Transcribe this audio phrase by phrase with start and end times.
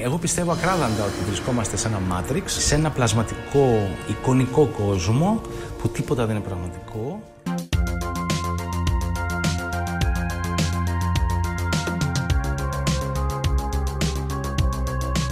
[0.00, 5.40] Εγώ πιστεύω ακράδαντα ότι βρισκόμαστε σε ένα Matrix, σε ένα πλασματικό, εικονικό κόσμο
[5.78, 7.22] που τίποτα δεν είναι πραγματικό.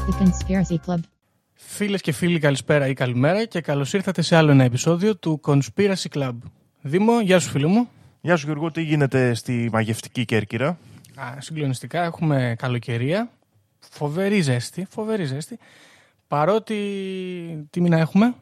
[0.06, 1.00] The Conspiracy Club.
[1.54, 6.08] Φίλες και φίλοι, καλησπέρα ή καλημέρα και καλώς ήρθατε σε άλλο ένα επεισόδιο του Conspiracy
[6.14, 6.34] Club.
[6.80, 7.88] Δήμο, γεια σου φίλο μου.
[8.20, 10.68] Γεια σου Γιώργο, τι γίνεται στη μαγευτική Κέρκυρα;
[11.14, 13.30] Α, συγκλονιστικά, έχουμε καλοκαιρία.
[13.90, 15.58] Φοβερή ζέστη, φοβερή ζέστη.
[16.28, 16.76] Παρότι.
[17.70, 18.34] Τι μήνα έχουμε;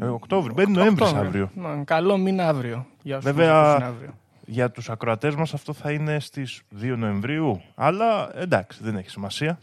[0.00, 1.50] Ε, Οκτώβρη, μπαίνει Νοέμβρης Οκτώβριο.
[1.54, 1.68] αύριο.
[1.76, 2.86] Να, καλό μήνα αύριο.
[3.02, 4.14] Για όσους Βέβαια- μας ακούσουν αύριο.
[4.46, 9.58] Για τους ακροατές μας αυτό θα είναι στις 2 Νοεμβρίου, αλλά εντάξει, δεν έχει σημασία.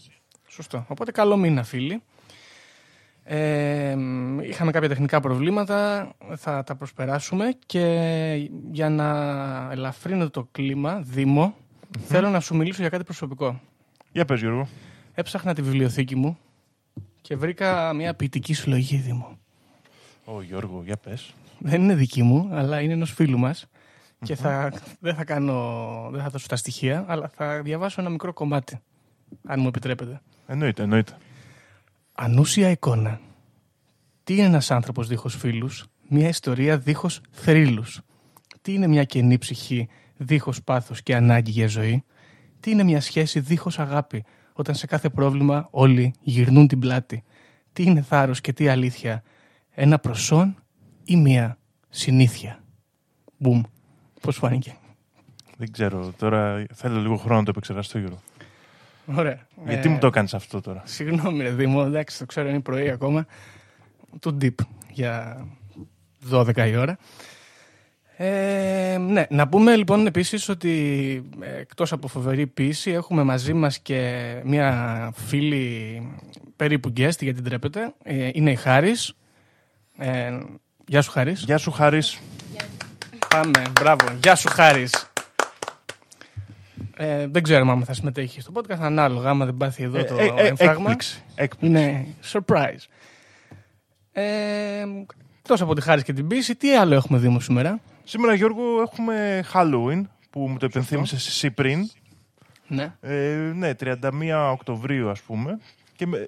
[0.48, 0.86] Σωστό.
[0.88, 2.02] Οπότε καλό μήνα, φίλοι.
[3.24, 7.84] Ε, μ, είχαμε κάποια τεχνικά προβλήματα, θα τα προσπεράσουμε και
[8.72, 9.08] για να
[9.72, 11.56] ελαφρύνω το κλίμα, Δήμο,
[12.06, 13.62] θέλω να σου μιλήσω για κάτι προσωπικό.
[14.12, 14.68] Για πες Γιώργο.
[15.20, 16.38] Έψαχνα τη βιβλιοθήκη μου
[17.22, 19.38] και βρήκα μια ποιητική συλλογή, Δήμο.
[20.26, 21.34] Ω Γιώργο, για πες.
[21.60, 23.68] Δεν είναι δική μου, αλλά είναι ενός φίλου μας
[24.24, 28.34] και θα, δεν θα κάνω, δεν θα δώσω τα στοιχεία, αλλά θα διαβάσω ένα μικρό
[28.34, 28.80] κομμάτι,
[29.46, 30.22] αν μου επιτρέπετε.
[30.48, 31.18] Εννοείται, εννοείται.
[32.14, 33.20] Ανούσια εικόνα.
[34.24, 38.02] Τι είναι ένας άνθρωπος δίχως φίλους, μια ιστορία δίχως θρύλους.
[38.62, 42.04] Τι είναι μια κενή ψυχή δίχως πάθος και ανάγκη για ζωή.
[42.60, 44.24] Τι είναι μια σχέση δίχως αγάπη,
[44.60, 47.24] όταν σε κάθε πρόβλημα όλοι γυρνούν την πλάτη.
[47.74, 49.24] Τι είναι θάρρος και τι αλήθεια,
[49.72, 50.56] ένα προσόν
[51.04, 51.58] ή μια
[51.90, 52.64] συνήθεια.
[53.38, 53.62] Μπουμ.
[54.22, 54.78] Πώς φάνηκε.
[55.58, 58.20] Δεν ξέρω, τώρα θέλω λίγο χρόνο να το επεξεργαστώ Γιώργο.
[59.06, 59.48] Ωραία.
[59.66, 62.90] Γιατί Ε, μου το έκανες αυτό τώρα; Συγγνώμη, ρε Δήμο, εντάξει, το ξέρω, είναι πρωί
[62.90, 63.26] ακόμα.
[64.20, 64.56] Του deep
[64.92, 65.46] για
[66.32, 66.98] 12 η ώρα.
[68.22, 73.80] Ε, ναι, να πούμε λοιπόν επίσης ότι ε, εκτός από φοβερή ποιήση έχουμε μαζί μας
[73.80, 76.02] και μια φίλη
[76.56, 77.94] περίπου guest γιατί τρέπετε.
[78.04, 79.14] Ε, είναι η Χάρης.
[79.98, 80.40] Ε,
[80.88, 81.44] γεια σου Χάρης.
[81.44, 82.20] Γεια σου Χάρης.
[83.30, 84.06] Πάμε, μπράβο.
[84.22, 85.12] Γεια σου Χάρης.
[86.96, 90.24] Ε, δεν ξέρουμε αν θα συμμετέχει στο podcast, ανάλογα άμα δεν πάθει εδώ το Ε,
[90.24, 90.82] ε, ε, έμφραγμα.
[90.82, 91.24] έκπληξη.
[91.36, 91.82] έκπληξη.
[91.82, 92.86] Είναι surprise.
[94.12, 94.24] Ε,
[95.42, 97.80] εκτός από τη χάρη και την πίση, τι άλλο έχουμε δει σήμερα;
[98.10, 101.90] Σήμερα Γιώργο έχουμε Halloween που μου το επενθύμησες εσύ πριν.
[102.68, 102.94] Ναι.
[103.02, 105.60] Ε, ναι, 31 Οκτωβρίου ας πούμε.
[105.96, 106.28] Και με...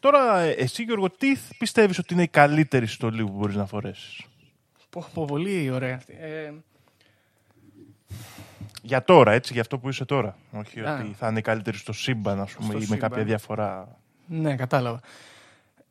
[0.00, 4.22] Τώρα ε, εσύ Γιώργο, τι πιστεύεις ότι είναι η καλύτερη στολή που μπορείς να φορέσεις;
[4.90, 6.16] Πω, πω, πολύ ωραία αυτή.
[6.20, 6.52] Ε,
[8.82, 10.36] Για τώρα, έτσι, για αυτό που είσαι τώρα.
[10.50, 10.98] Όχι Α.
[11.00, 12.98] ότι θα είναι η καλύτερη στο σύμπαν, ας πούμε, Στο ή με σύμπαν.
[12.98, 13.98] κάποια διαφορά.
[14.26, 15.00] ναι, κατάλαβα.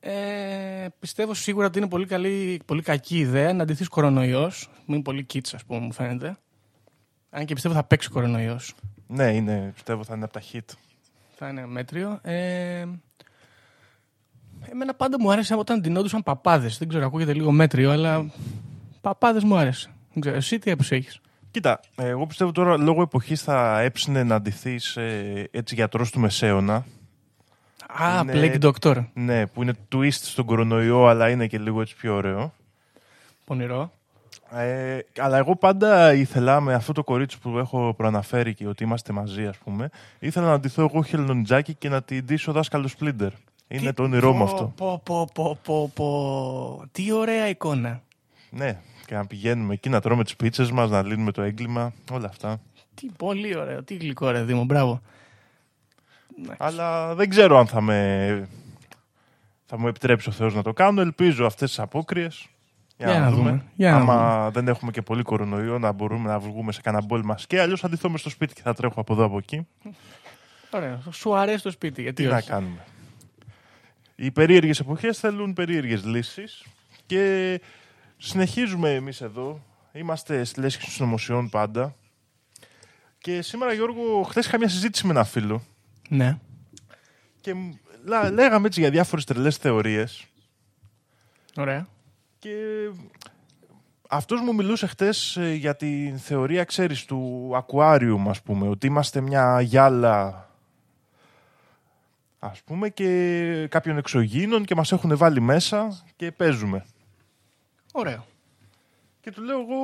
[0.08, 4.70] Ε, πιστεύω σίγουρα ότι είναι πολύ, καλή, πολύ κακή ιδέα να αντιθεί κορονοϊός.
[4.86, 6.38] Είναι πολύ κίτσα, ας πούμε, μου φαίνεται.
[7.30, 8.76] Αν και πιστεύω θα παίξει κορονοϊός.
[9.08, 10.74] Ναι, είναι, πιστεύω θα είναι από τα hit.
[11.36, 12.20] Θα είναι μέτριο.
[12.22, 12.86] Ε,
[14.72, 16.78] εμένα πάντα μου άρεσε όταν ντυνόντουσαν παπάδες.
[16.78, 18.32] Δεν ξέρω, ακούγεται λίγο μέτριο, αλλά
[19.02, 19.90] παπάδες μου άρεσε.
[20.14, 21.20] Δεν ξέρω, εσύ τι έποψη έχεις;
[21.52, 26.20] Κοίτα, ε, εγώ πιστεύω τώρα λόγω εποχής θα έψινε να ντυθείς ε, έτσι γιατρός του
[26.20, 26.86] Μεσαίωνα.
[28.04, 29.06] Α, Είναι- Plague Doctor.
[29.14, 32.54] Ναι, που είναι twist στον κορονοϊό, αλλά είναι και λίγο έτσι πιο ωραίο.
[33.46, 33.92] Πονηρό.
[34.52, 39.14] Ε, αλλά εγώ πάντα ήθελα με αυτό το κορίτσι που έχω προαναφέρει και ότι είμαστε
[39.14, 39.90] μαζί, ας πούμε,
[40.20, 43.32] ήθελα να ντυθώ εγώ χελονιτζάκι και να την ντύσω δάσκαλο Σπλίντερ.
[43.68, 44.74] Είναι Τι- το όνειρό μου πω, αυτό.
[44.76, 46.82] Πω, πω, πω, πω, πω.
[46.92, 48.02] Τι ωραία εικόνα.
[48.50, 52.28] Ναι, και να πηγαίνουμε εκεί να τρώμε τις πίτσες μας, να λύνουμε το έγκλημα, όλα
[52.28, 52.60] αυτά.
[52.96, 53.84] Τι πολύ ωραίο.
[53.84, 54.64] Τι γλυκό ρε Δήμο.
[54.64, 55.02] Μπράβο.
[56.57, 58.50] Αλλά δεν ξέρω αν θα με...
[59.66, 61.01] Θα μου επιτρέψει ο Θεός να το κάνω.
[61.01, 62.47] Ελπίζω αυτές τις απόκριες.
[62.97, 63.63] Για να δούμε.
[63.75, 67.35] Για να Άμα δεν έχουμε και πολύ κορονοϊό, να μπορούμε να βγούμε σε κανένα μπόλμα
[67.47, 69.68] και αλλιώς θα ντυθώ μες στο σπίτι και θα τρέχω από εδώ από εκεί.
[70.69, 71.00] Ωραία.
[71.12, 72.01] Σου αρέσει το σπίτι.
[72.01, 72.50] Γιατί Τι να όχι.
[72.50, 72.85] κάνουμε.
[74.16, 76.66] Οι περίεργες εποχές θέλουν περίεργες λύσεις
[77.06, 77.62] και
[78.17, 79.62] συνεχίζουμε εμείς εδώ.
[79.91, 81.96] Είμαστε στη λέσχη των συνωμοσιών πάντα.
[83.17, 85.62] Και σήμερα, Γιώργο, χθες είχα μια συζήτηση με ένα φίλο
[86.10, 86.38] Ναι.
[87.42, 90.26] και μου- λά- λέγαμε έτσι για διάφορες τρελές θεωρίες
[91.58, 91.88] Ωραία.
[92.40, 92.56] και
[94.09, 99.22] αυτός μου μιλούσε χτες ε, για τη θεωρία, ξέρεις, του ακουάριου, ας πούμε, ότι είμαστε
[99.22, 100.50] μια γυάλα,
[102.40, 106.85] ας πούμε, και κάποιων εξωγήινων και μας έχουν βάλει μέσα και παίζουμε.
[107.91, 108.26] Ωραίο.
[109.26, 109.76] Και του λέω εγώ,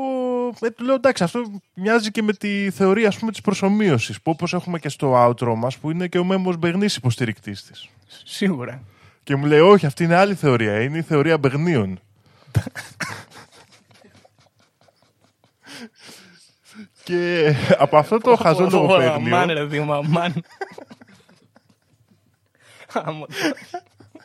[0.61, 1.41] ε, του λέω εντάξει, αυτό
[1.73, 5.53] μοιάζει και με τη θεωρία, ας πούμε, της προσωμείωσης, που όπως έχουμε και στο outro
[5.57, 7.89] μας, που είναι και ο Μέμος Μπεγνής υποστηρικτής της.
[8.23, 8.83] Σίγουρα.
[9.23, 11.99] Και μου λέει, όχι, αυτή είναι άλλη θεωρία, είναι η θεωρία Μπεγνίων.
[17.03, 19.45] Και από αυτό το χαζό Αμάν λογοπαίγνιο.
[19.45, 20.43] ρε Δήμα, αμάν.
[22.93, 23.25] Άμμο.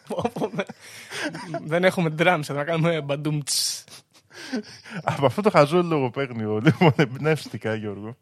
[0.09, 0.65] Πω, πω, με-
[1.65, 3.85] Δεν έχουμε drums, θα κάνουμε μπαντούμ τς.
[5.03, 8.17] Από αυτό το χαζό λογοπαίγνιο, λοιπόν, εμπνεύστηκα, Γιώργο.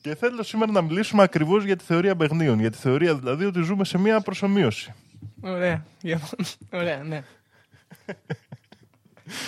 [0.00, 2.60] Και θέλω σήμερα να μιλήσουμε ακριβώς για τη θεωρία παιγνίων.
[2.60, 4.94] Για τη θεωρία δηλαδή ότι ζούμε σε μια προσωμείωση.
[5.40, 5.84] Ωραία.
[6.02, 6.20] Για-
[6.72, 7.22] Ωραία, ναι.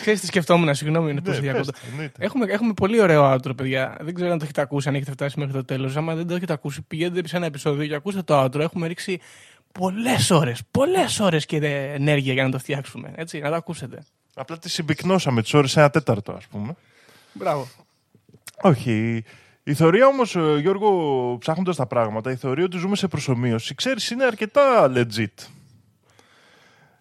[0.00, 1.72] Ξέρεις τι σκεφτόμουν, συγγνώμη, είναι Ναι, τόσο πες διακόπτω.
[1.72, 2.24] το, εννοείται.
[2.24, 3.96] Έχουμε, έχουμε πολύ ωραίο outro, παιδιά.
[4.00, 5.96] Δεν ξέρω αν το έχετε ακούσει, αν έχετε φτάσει μέχρι το τέλος.
[5.96, 8.58] Άμα δεν το έχετε ακούσει, πηγαίνετε σε ένα επεισόδιο και ακούστε το outro.
[8.60, 9.20] Έχουμε ρίξει
[9.72, 11.56] πολλές ώρες, πολλές ώρες και
[11.94, 13.12] ενέργεια για να το φτιάξουμε.
[13.14, 14.02] Έτσι, να το ακούσετε.
[14.40, 16.74] Απλά τη συμπυκνώσαμε τις ώρες ένα τέταρτο, ας πούμε.
[17.32, 17.68] Μπράβο.
[18.62, 19.24] Όχι.
[19.62, 24.24] Η θεωρία όμως, Γιώργο, ψάχνοντας τα πράγματα, η θεωρία ότι ζούμε σε προσωμείωση, ξέρεις, είναι
[24.24, 25.48] αρκετά legit.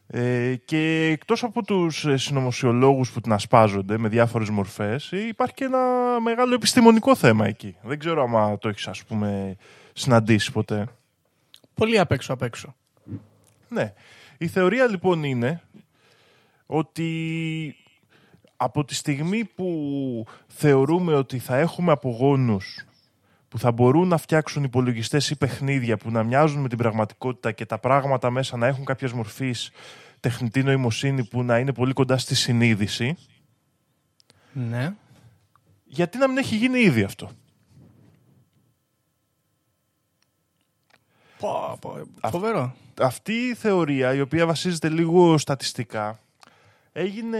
[0.07, 5.53] Ε, και εκτός από τους ε, συνωμοσιολόγους που την ασπάζονται με διάφορες μορφές, ε, υπάρχει
[5.53, 5.79] και ένα
[6.23, 7.75] μεγάλο επιστημονικό θέμα εκεί.
[7.81, 9.55] Δεν ξέρω άμα το έχεις, ας πούμε,
[9.93, 10.87] συναντήσει ποτέ.
[11.73, 12.75] Πολύ απ' έξω απ' έξω.
[13.67, 13.93] Ναι.
[14.37, 15.61] Η θεωρία λοιπόν είναι
[16.71, 17.75] ότι
[18.55, 22.85] από τη στιγμή που θεωρούμε ότι θα έχουμε απογόνους
[23.47, 27.65] που θα μπορούν να φτιάξουν υπολογιστές ή παιχνίδια που να μοιάζουν με την πραγματικότητα και
[27.65, 29.71] τα πράγματα μέσα να έχουν κάποιες μορφής
[30.19, 33.17] τεχνητή νοημοσύνη που να είναι πολύ κοντά στη συνείδηση,
[34.53, 34.93] Ναι.
[35.85, 37.29] γιατί να μην έχει γίνει ήδη αυτό;
[41.39, 41.97] Πω, πω,
[42.29, 42.75] φοβερό.
[43.01, 46.19] αυτή η θεωρία, η οποία βασίζεται λίγο στατιστικά,
[46.91, 47.39] έγινε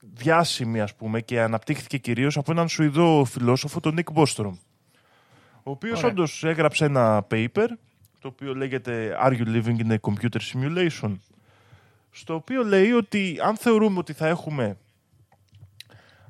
[0.00, 4.54] διάσημη, ας πούμε, και αναπτύχθηκε κυρίως από έναν Σουηδό φιλόσοφο, τον Νίκ Μπόστρομ,
[5.62, 6.10] ο οποίος Ωραία.
[6.10, 7.66] όντως έγραψε ένα paper,
[8.18, 11.16] το οποίο λέγεται «Are you living in a computer simulation?»
[12.10, 14.76] στο οποίο λέει ότι αν θεωρούμε ότι θα έχουμε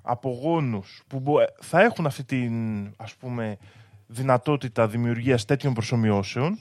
[0.02, 3.58] απογόνους που μπο- θα έχουν αυτή την, ας πούμε,
[4.06, 6.58] δυνατότητα δημιουργίας τέτοιων προσωμιώσεων,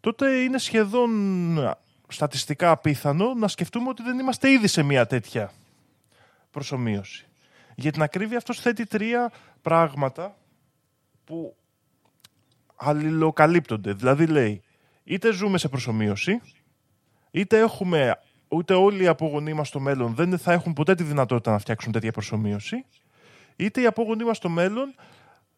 [0.00, 1.10] τότε είναι σχεδόν
[2.12, 5.52] στατιστικά απίθανο να σκεφτούμε ότι δεν είμαστε ήδη σε μια τέτοια
[6.50, 7.26] προσωμείωση.
[7.74, 9.32] Για την ακρίβεια αυτός θέτει τρία
[9.62, 10.36] πράγματα
[11.24, 11.56] που
[12.76, 13.92] αλληλοκαλύπτονται.
[13.92, 14.62] Δηλαδή λέει,
[15.04, 16.40] είτε ζούμε σε προσωμείωση,
[17.30, 18.18] είτε έχουμε,
[18.48, 21.92] ούτε όλοι οι απόγονοί μας στο μέλλον δεν θα έχουν ποτέ τη δυνατότητα να φτιάξουν
[21.92, 22.84] τέτοια προσωμείωση,
[23.56, 24.94] είτε οι απόγονοί μας στο μέλλον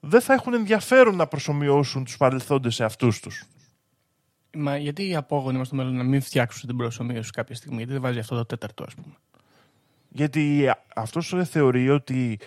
[0.01, 3.45] δεν θα έχουν ενδιαφέρον να προσωμιώσουν τους παρελθόντες σε αυτούς τους.
[4.57, 7.93] Μα γιατί οι απόγονοι μας στο μέλλον να μην φτιάξουν την προσωμείωση κάποια στιγμή, γιατί
[7.93, 9.15] δεν βάζει αυτό το τέταρτο, ας πούμε;
[10.09, 12.39] Γιατί αυτός θεωρεί ότι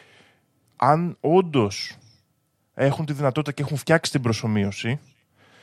[0.76, 1.98] αν όντως
[2.74, 5.00] έχουν τη δυνατότητα και έχουν φτιάξει την προσωμείωση,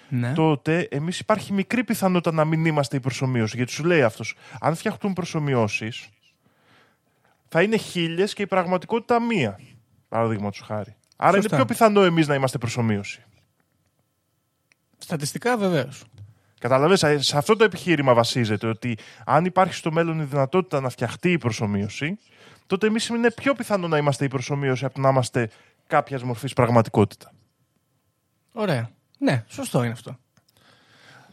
[0.08, 0.32] Ναι.
[0.32, 3.56] τότε εμείς υπάρχει μικρή πιθανότητα να μην είμαστε η προσωμείωση.
[3.56, 6.08] Γιατί σου λέει αυτός, αν φτιαχτούν προσωμιώσεις,
[7.48, 9.60] θα είναι χίλιες και η πραγματικότητα μία.
[10.08, 10.96] Παραδείγματος χάρη.
[11.16, 11.56] Άρα Σωστά.
[11.56, 13.22] είναι πιο πιθανό εμείς να είμαστε προσωμείωση.
[14.98, 16.04] Στατιστικά βεβαίως.
[16.64, 20.88] Καταλαβες, ε, σε αυτό το επιχείρημα βασίζεται ότι αν υπάρχει στο μέλλον η δυνατότητα να
[20.88, 22.18] φτιαχτεί η προσωμείωση,
[22.66, 25.50] τότε εμείς είναι πιο πιθανό να είμαστε η προσωμείωση από το να είμαστε
[25.86, 27.32] κάποιας μορφής πραγματικότητα.
[28.52, 28.90] Ωραία.
[29.18, 30.16] Ναι, σωστό είναι αυτό.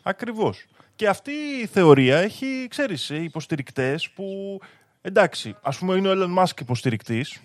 [0.03, 0.65] Ακριβώς.
[0.95, 1.31] Και αυτή
[1.61, 4.59] η θεωρία έχει, ξέρεις, ε, υποστηρικτές που,
[5.01, 7.41] εντάξει, ας πούμε είναι ο Elon Musk υποστηρικτής,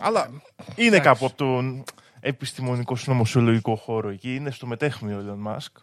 [0.00, 0.30] αλλά
[0.74, 1.84] είναι κάπου από τον
[2.20, 5.82] επιστημονικό συνωμοσιολογικό χώρο εκεί, είναι στο μετέχνιο ο Elon Musk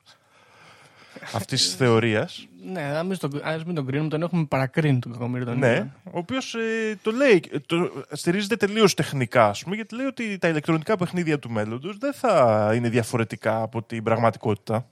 [1.33, 2.47] αυτής της θεωρίας.
[2.71, 5.69] Ναι, ας μην, τον, ας μην τον κρίνουμε, τον έχουμε παρακρίνει τον κακομίρι τον Ναι,
[5.71, 5.91] ίδιο.
[6.03, 6.55] ο οποίος
[7.01, 11.39] το λέει, ε, το στηρίζεται τελείως τεχνικά, ας πούμε, γιατί λέει ότι τα ηλεκτρονικά παιχνίδια
[11.39, 14.87] του μέλλοντος δεν θα είναι διαφορετικά από την πραγματικότητα.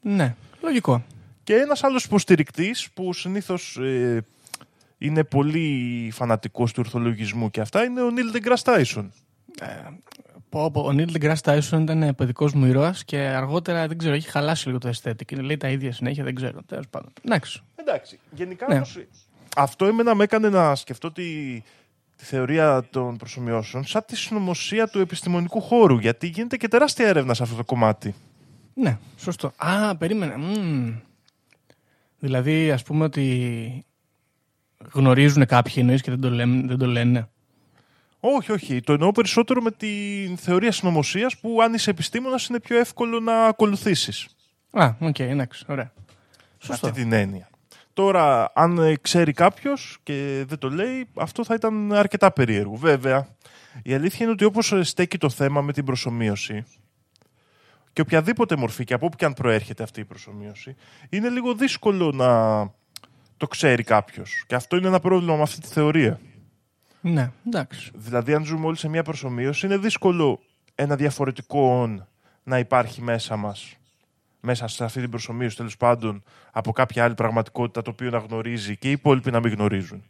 [0.00, 1.04] Ναι, λογικό.
[1.44, 3.78] Και ένας άλλος υποστηρικτής που συνήθως
[4.98, 9.06] είναι πολύ φανατικός του ορθολογισμού και αυτά είναι ο Νίλ Degrasse Tyson.
[10.56, 14.28] Πω, πω, ο Νίλ Degrasse Tyson ήταν παιδικός μου ήρωας και αργότερα δεν ξέρω, έχει
[14.30, 15.32] χαλάσει λίγο το aesthetic.
[15.32, 16.62] Είναι, Λέει τα ίδια συνέχεια, δεν ξέρω.
[16.66, 17.12] Τέλος πάντων.
[17.24, 17.62] Εντάξει.
[17.74, 18.74] Εντάξει, γενικά Ναι.
[18.74, 18.98] όμως,
[19.56, 21.60] αυτό εμένα με έκανε να σκεφτώ τη,
[22.16, 27.34] τη θεωρία των προσωμιώσεων σαν τη συνωμοσία του επιστημονικού χώρου, γιατί γίνεται και τεράστια έρευνα
[27.34, 28.14] σε αυτό το κομμάτι.
[28.74, 29.52] Ναι, σωστό.
[29.56, 30.36] Α, περίμενε.
[30.36, 30.94] Μμμ.
[32.18, 33.84] Δηλαδή, ας πούμε ότι
[34.92, 37.28] γνωρίζουν κάποιοι εννοείς και δεν το, λέμε, δεν το λένε.
[38.34, 38.80] Όχι, όχι.
[38.80, 39.88] Το εννοώ περισσότερο με τη
[40.36, 44.28] θεωρία συνωμοσίας που αν είσαι επιστήμονας είναι πιο εύκολο να ακολουθήσεις.
[44.70, 45.92] Α, οκ, εντάξει, ωραία.
[46.58, 46.86] Σωστό.
[46.86, 47.48] Αυτή την έννοια.
[47.92, 52.76] Τώρα, αν ε, ξέρει κάποιος και δεν το λέει, αυτό θα ήταν αρκετά περίεργο.
[52.76, 53.28] Βέβαια,
[53.82, 56.64] η αλήθεια είναι ότι όπως στέκει το θέμα με την προσομοίωση
[57.92, 60.76] και οποιαδήποτε μορφή και από όπου και αν προέρχεται αυτή η προσομοίωση,
[61.08, 62.60] είναι λίγο δύσκολο να
[63.36, 64.44] το ξέρει κάποιος.
[64.46, 66.20] Και αυτό είναι ένα πρόβλημα με αυτή τη θεωρία.
[67.12, 67.90] Ναι, εντάξει.
[67.94, 70.40] Δηλαδή, αν ζούμε όλοι σε μια προσομοίωση, είναι δύσκολο
[70.74, 72.06] ένα διαφορετικό «ον»
[72.42, 73.76] να υπάρχει μέσα μας
[74.40, 76.22] μέσα σε αυτή την προσωμείωση τέλος πάντων
[76.52, 80.02] από κάποια άλλη πραγματικότητα το οποίο να γνωρίζει και οι υπόλοιποι να μην γνωρίζουν.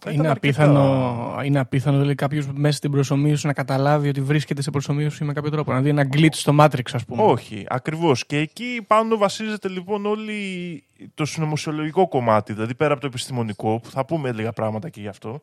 [0.00, 4.20] Θα ήταν Είναι αρκετά- απίθανο, είναι απίθανο δηλαδή, κάποιος μέσα στην προσωμείωση να καταλάβει ότι
[4.20, 5.72] βρίσκεται σε προσωμείωση με κάποιο τρόπο.
[5.72, 7.22] Να δει ένα glitch στο Matrix, ας πούμε.
[7.22, 8.26] Όχι, ακριβώς.
[8.26, 10.82] Και εκεί πάνω βασίζεται λοιπόν όλη
[11.14, 15.08] το συνωμοσιολογικό κομμάτι, δηλαδή πέρα από το επιστημονικό, που θα πούμε λίγα πράγματα και γι'
[15.08, 15.40] αυτό.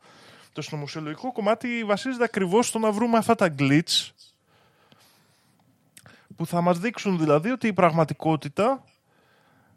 [0.55, 4.09] Το συνωμοσιολογικό κομμάτι βασίζεται ακριβώς στο να βρούμε αυτά τα glitch
[6.35, 8.83] που θα μας δείξουν δηλαδή ότι η πραγματικότητα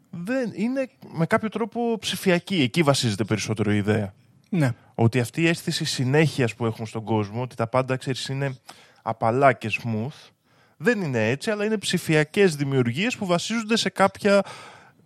[0.09, 2.61] δεν είναι με κάποιο τρόπο ψηφιακή.
[2.61, 4.13] Εκεί βασίζεται περισσότερο η ιδέα.
[4.49, 4.71] Ναι.
[4.95, 8.55] Ότι αυτή η αίσθηση συνέχειας που έχουμε στον κόσμο, ότι τα πάντα ξέρεις, είναι
[9.01, 10.29] απαλά και smooth,
[10.77, 14.43] δεν είναι έτσι, αλλά είναι ψηφιακές δημιουργίες που βασίζονται σε κάποια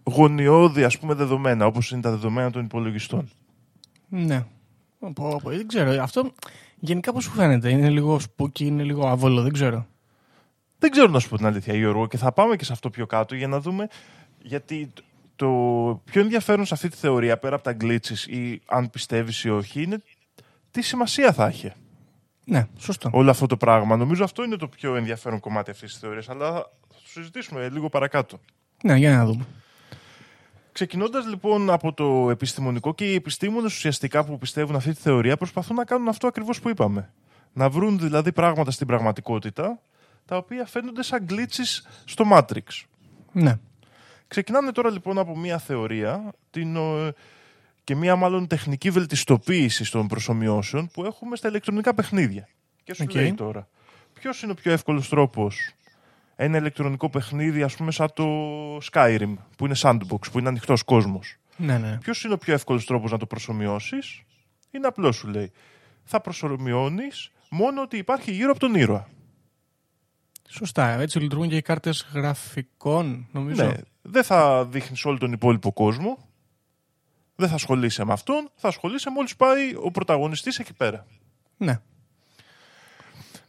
[0.04, 3.30] γωνιώδη ας πούμε, δεδομένα, όπως είναι τα δεδομένα των υπολογιστών.
[4.10, 4.46] Ναι.
[5.14, 6.02] Πω, πω, δεν ξέρω.
[6.04, 6.32] Αυτό
[6.80, 9.86] γενικά πώς σου φαίνεται; Είναι λίγο spooky, είναι λίγο άβολο, δεν ξέρω.
[10.80, 13.06] Δεν ξέρω να σου πω την αλήθεια, Γιώργο, και θα πάμε και σε αυτό πιο
[13.06, 13.88] κάτω για να δούμε.
[14.42, 15.04] Γιατί το-
[15.36, 19.50] το πιο ενδιαφέρον σε αυτή τη θεωρία, πέρα από τα glitches ή αν πιστεύεις ή
[19.50, 20.02] όχι, είναι
[20.72, 21.72] τι σημασία θα έχει
[22.46, 23.10] Ναι, σωστό.
[23.14, 23.96] όλο αυτό το πράγμα.
[23.98, 27.90] Νομίζω αυτό είναι το πιο ενδιαφέρον κομμάτι αυτής της θεωρίας, αλλά θα το συζητήσουμε λίγο
[27.90, 28.40] παρακάτω.
[28.84, 29.46] Ναι, για να δούμε.
[30.74, 35.76] Ξεκινώντας λοιπόν από το επιστημονικό και οι επιστήμονες ουσιαστικά που πιστεύουν αυτή τη θεωρία προσπαθούν
[35.76, 37.14] να κάνουν αυτό ακριβώς που είπαμε.
[37.54, 39.80] Να βρουν δηλαδή πράγματα στην πραγματικότητα
[40.26, 42.84] τα οποία φαίνονται σαν glitches στο Matrix.
[43.32, 43.56] Ναι.
[44.28, 47.14] Ξεκινάνε τώρα λοιπόν από μια θεωρία την, ε,
[47.84, 52.48] και μια μάλλον τεχνική βελτιστοποίηση των προσομοιώσεων που έχουμε στα ηλεκτρονικά παιχνίδια.
[52.84, 53.14] Και σου Οκ.
[53.14, 53.68] λέει τώρα,
[54.14, 55.74] ποιος είναι ο πιο εύκολος τρόπος
[56.36, 58.26] ένα ηλεκτρονικό παιχνίδι, ας πούμε, σαν το
[58.92, 61.38] Skyrim, που είναι sandbox, που είναι ανοιχτός κόσμος.
[61.58, 61.98] Ναι, ναι.
[61.98, 64.22] Ποιος είναι ο πιο εύκολος τρόπος να το προσωμιώσεις;
[64.72, 65.52] Είναι απλός σου λέει.
[66.04, 69.08] Θα προσωμιώνεις μόνο ότι υπάρχει γύρω από τον ήρωα.
[70.50, 70.90] Σωστά.
[70.90, 73.66] Έτσι λειτουργούν και οι κάρτες γραφικών, νομίζω.
[73.66, 76.18] Ναι, δεν θα δείχνεις όλο τον υπόλοιπο κόσμο.
[77.36, 78.50] Δεν θα ασχολείσαι με αυτόν.
[78.56, 81.06] Θα ασχολείσαι μόλι πάει ο πρωταγωνιστής εκεί πέρα.
[81.58, 81.82] ναι.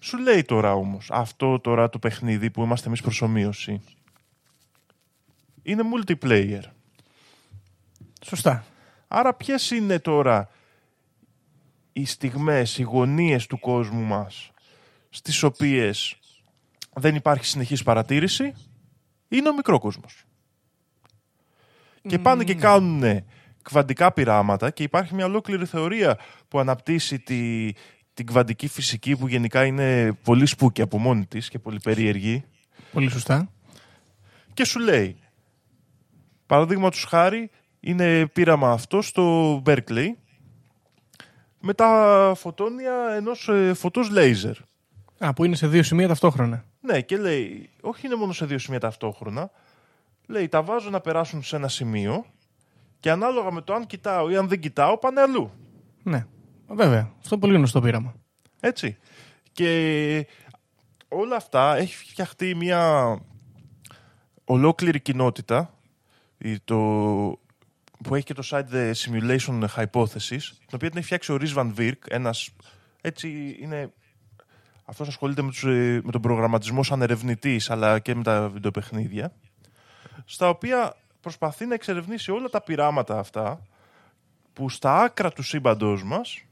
[0.05, 3.81] Σου λέει τώρα όμως, αυτό τώρα το παιχνίδι που είμαστε εμείς προσωμείωση.
[5.63, 6.63] Είναι multiplayer.
[8.25, 8.65] Σωστά.
[9.09, 10.49] Άρα ποιες είναι τώρα
[11.93, 14.51] οι στιγμές, οι γωνίες του κόσμου μας
[15.09, 16.19] στις οποίες
[16.93, 18.55] δεν υπάρχει συνεχής παρατήρηση;
[19.29, 20.25] Είναι ο μικρό κόσμος.
[22.03, 23.25] Και πάνε και κάνουν
[23.63, 26.19] κβαντικά πειράματα και υπάρχει μια ολόκληρη θεωρία
[26.49, 27.71] που αναπτύσσει τη,
[28.15, 32.45] την κβαντική φυσική που γενικά είναι πολύ σπούκη από μόνη της και πολύ περίεργη
[32.93, 33.49] Πολύ σωστά.
[34.55, 35.17] και σου λέει
[36.47, 40.09] παραδείγματος χάρη είναι πείραμα αυτό στο Berkeley
[41.61, 44.57] με τα φωτόνια ενός ε, φωτός λέιζερ.
[45.19, 46.65] Α, που είναι σε δύο σημεία ταυτόχρονα.
[46.81, 49.51] Ναι, και λέει, όχι είναι μόνο σε δύο σημεία ταυτόχρονα.
[50.27, 52.25] Λέει, τα βάζω να περάσουν σε ένα σημείο
[53.01, 55.51] και ανάλογα με το αν κοιτάω ή αν δεν κοιτάω πάνε αλλού.
[56.03, 56.27] Ναι.
[56.69, 57.11] Βέβαια.
[57.19, 58.15] Αυτό είναι πολύ γνωστό πείραμα.
[58.61, 58.97] Έτσι.
[59.53, 60.27] Και
[61.09, 63.19] όλα αυτά έχει φτιαχτεί μια
[64.45, 65.75] ολόκληρη κοινότητα
[66.39, 66.77] η- το,
[68.05, 71.55] που έχει και το site The Simulation Hypothesis, την οποία την έχει φτιάξει ο Rhys
[71.55, 72.51] Van Virk, ένας
[73.01, 73.93] έτσι είναι...
[74.87, 79.33] Αυτός ασχολείται με, τους, ε, με τον προγραμματισμό σαν ερευνητής, αλλά και με τα βιντεοπαιχνίδια,
[80.25, 83.63] στα οποία προσπαθεί να εξερευνήσει όλα τα πειράματα αυτά,
[84.53, 86.43] που στα άκρα του σύμπαντός μας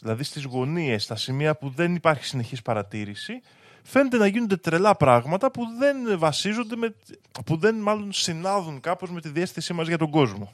[0.00, 3.42] δηλαδή στις γωνίες, στα σημεία που δεν υπάρχει συνεχής παρατήρηση,
[3.82, 6.94] φαίνεται να γίνονται τρελά πράγματα που δεν βασίζονται, με,
[7.44, 10.52] που δεν μάλλον συνάδουν κάπως με τη διέστησή μας για τον κόσμο.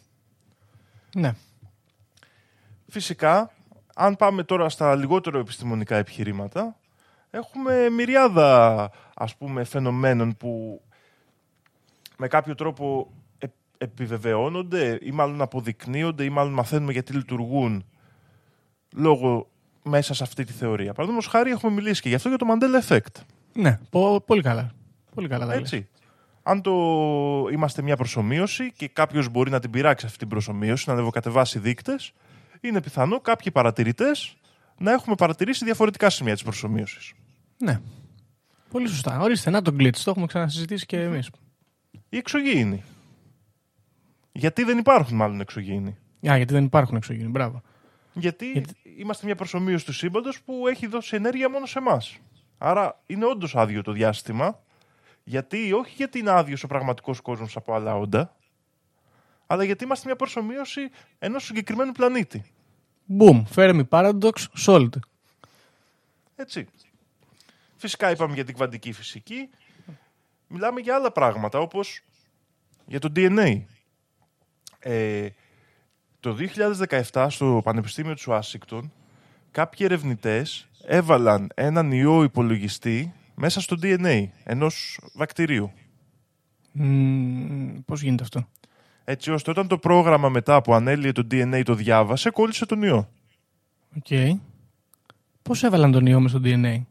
[1.15, 1.35] Ναι.
[2.89, 3.53] Φυσικά,
[3.95, 6.77] αν πάμε τώρα στα λιγότερο επιστημονικά επιχειρήματα,
[7.31, 10.83] έχουμε μυριάδα ας πούμε φαινομένων που
[12.17, 13.47] με κάποιο τρόπο ε-
[13.79, 17.85] επιβεβαιώνονται ή μάλλον αποδεικνύονται ή μάλλον μαθαίνουμε γιατί λειτουργούν
[18.93, 19.51] λόγω
[19.83, 20.93] μέσα σε αυτή τη θεωρία.
[20.93, 23.23] Παραδείγματος χάρη έχουμε μιλήσει και γι' αυτό για το Mandela Effect.
[23.53, 23.79] Ναι.
[23.91, 24.71] Πο- πολύ καλά.
[25.15, 25.73] Πολύ καλά τα λες.
[25.73, 25.89] Έτσι.
[26.43, 26.73] Αν το
[27.53, 32.13] είμαστε μια προσωμείωση και κάποιος μπορεί να την πειράξει αυτή την προσωμείωση, να ανεβοκατεβάσει δείκτες,
[32.61, 34.37] είναι πιθανό κάποιοι παρατηρητές
[34.79, 37.13] να έχουμε παρατηρήσει διαφορετικά σημεία της προσωμείωσης.
[37.59, 37.81] Ναι.
[38.71, 39.21] Πολύ σωστά.
[39.21, 39.97] Ορίστε, να το glitch.
[40.05, 41.31] Το έχουμε ξανασυζητήσει και εμείς.
[42.09, 42.83] Οι εξωγήινοι.
[44.33, 45.91] Γιατί δεν υπάρχουν μάλλον εξωγήινοι.
[46.31, 47.31] Α, γιατί δεν υπάρχουν εξωγήινοι.
[47.31, 47.63] Μπράβο.
[48.13, 52.19] Γιατί, Γιατί- είμαστε μια προσωμείωση του σύμπαντος που έχει δώσει ενέργεια μόνο σε εμάς.
[52.59, 54.61] Άρα είναι όντως άδειο το διάστημα.
[55.25, 58.37] Γιατί, όχι γιατί είναι άδειος ο πραγματικός κόσμος από άλλα όντα,
[59.47, 62.45] αλλά γιατί είμαστε μια προσωμείωση ενός συγκεκριμένου πλανήτη.
[63.19, 63.43] Boom.
[63.55, 64.33] Fermi paradox
[64.67, 64.97] solved.
[66.37, 66.67] Έτσι.
[67.77, 69.51] Φυσικά είπαμε για την κβαντική φυσική.
[70.47, 72.03] μιλάμε για άλλα πράγματα, όπως
[72.87, 73.63] για το DNA.
[74.79, 75.29] Ε,
[76.23, 76.37] το
[77.13, 78.93] 2017 στο Πανεπιστήμιο του Ουάσιγκτον
[79.51, 85.73] κάποιοι ερευνητές έβαλαν έναν ιό υπολογιστή μέσα στο DNA ενός βακτηρίου.
[86.73, 88.49] Μ, πώς γίνεται αυτό;
[89.05, 93.09] Έτσι ώστε όταν το πρόγραμμα μετά που ανέλυε το DNA το διάβασε, κόλλησε τον ιό.
[93.97, 94.39] Οκ.
[95.43, 96.83] Πώς έβαλαν τον ιό μες στο DNA.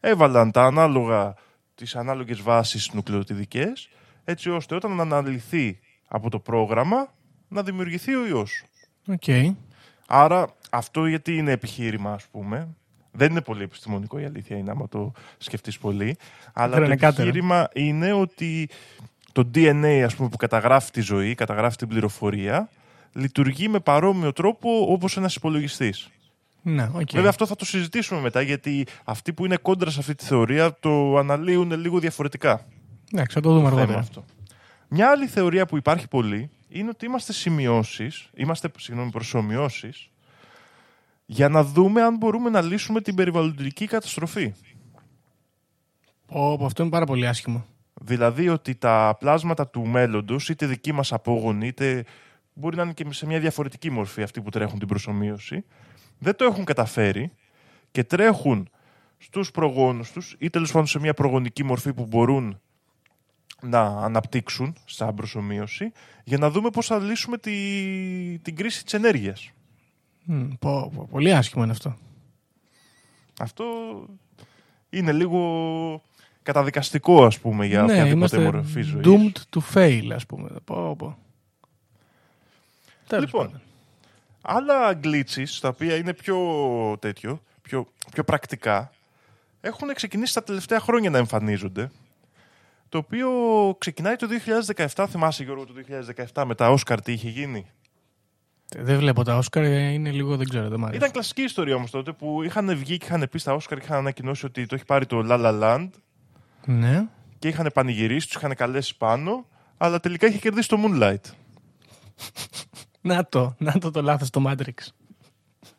[0.00, 1.34] Έβαλαν τα ανάλογα,
[1.74, 3.88] τις ανάλογες βάσεις νουκλεοτιδικές,
[4.24, 7.08] έτσι ώστε όταν αναλυθεί από το πρόγραμμα
[7.52, 8.64] να δημιουργηθεί ο ιός.
[9.08, 9.54] Οκ.
[10.06, 12.68] Άρα αυτό γιατί είναι επιχείρημα, ας πούμε.
[13.12, 16.16] Δεν είναι πολύ επιστημονικό η αλήθεια είναι άμα το σκεφτείς πολύ.
[16.52, 17.22] Αλλά Δεν το είναι κάτερα.
[17.28, 18.68] επιχείρημα είναι ότι
[19.32, 22.68] το DNA ας πούμε, που καταγράφει τη ζωή, καταγράφει την πληροφορία,
[23.12, 26.08] λειτουργεί με παρόμοιο τρόπο όπως ένας υπολογιστής.
[26.62, 27.10] Ναι, οκ.
[27.12, 30.76] Βέβαια αυτό θα το συζητήσουμε μετά γιατί αυτοί που είναι κόντρα σε αυτή τη θεωρία
[30.80, 32.66] το αναλύουν λίγο διαφορετικά.
[33.12, 34.00] Εντάξει, θα το δούμε το θέμα αργότερα.
[34.00, 34.24] αυτό.
[34.88, 40.10] Μια άλλη θεωρία που υπάρχει πολύ είναι ότι είμαστε σημειώσεις, είμαστε συγγνώμη, προσομοιώσεις
[41.26, 44.54] για να δούμε αν μπορούμε να λύσουμε την περιβαλλοντική καταστροφή.
[46.26, 47.66] Πω, πω, αυτό είναι πάρα πολύ άσχημο.
[47.94, 52.04] Δηλαδή ότι τα πλάσματα του μέλλοντος, είτε δική μας απόγονοι, είτε
[52.54, 55.64] μπορεί να είναι και σε μια διαφορετική μορφή αυτοί που τρέχουν την προσωμείωση,
[56.18, 57.32] δεν το έχουν καταφέρει
[57.90, 58.68] και τρέχουν
[59.18, 62.60] στους προγόνους τους ή τέλος πάντων σε μια προγονική μορφή που μπορούν
[63.62, 65.92] να αναπτύξουν σαν προσωμείωση
[66.24, 67.52] για να δούμε πώς θα λύσουμε τη,
[68.42, 69.50] την κρίση της ενέργειας.
[70.24, 71.96] Μ, πω, πω, πολύ άσχημο είναι αυτό.
[73.38, 73.64] Αυτό
[74.90, 76.02] είναι λίγο
[76.42, 79.06] καταδικαστικό ας πούμε για ναι, οποιαδήποτε είμαστε μορφή ζωής.
[79.06, 80.48] doomed to fail, ας πούμε.
[80.64, 81.16] Πω, πω.
[83.06, 83.60] Τέλος Λοιπόν, πάντων.
[84.42, 86.38] άλλα glitches, τα οποία είναι πιο
[87.00, 88.90] τέτοιο, πιο, πιο πρακτικά,
[89.60, 91.90] έχουν ξεκινήσει τα τελευταία χρόνια να εμφανίζονται.
[92.92, 93.30] Το οποίο
[93.78, 94.26] ξεκινάει το
[94.94, 95.72] 2017, θυμάσαι Γιώργο το
[96.34, 97.66] 2017 με τα Όσκαρ τι είχε γίνει;
[98.76, 100.98] Δεν βλέπω τα Όσκαρ, είναι λίγο, δεν ξέρω, δεν μ' αρέσει.
[100.98, 103.96] Ήταν κλασική ιστορία όμως τότε που είχαν βγει και είχαν πει στα Όσκαρ και είχαν
[103.98, 105.88] ανακοινώσει ότι το έχει πάρει το La La Land
[106.66, 107.06] Ναι.
[107.38, 111.30] και είχαν πανηγυρίσει, τους είχαν καλέσει πάνω, αλλά τελικά είχε κερδίσει το Moonlight.
[113.00, 114.88] Να το, να το το λάθος στο Matrix.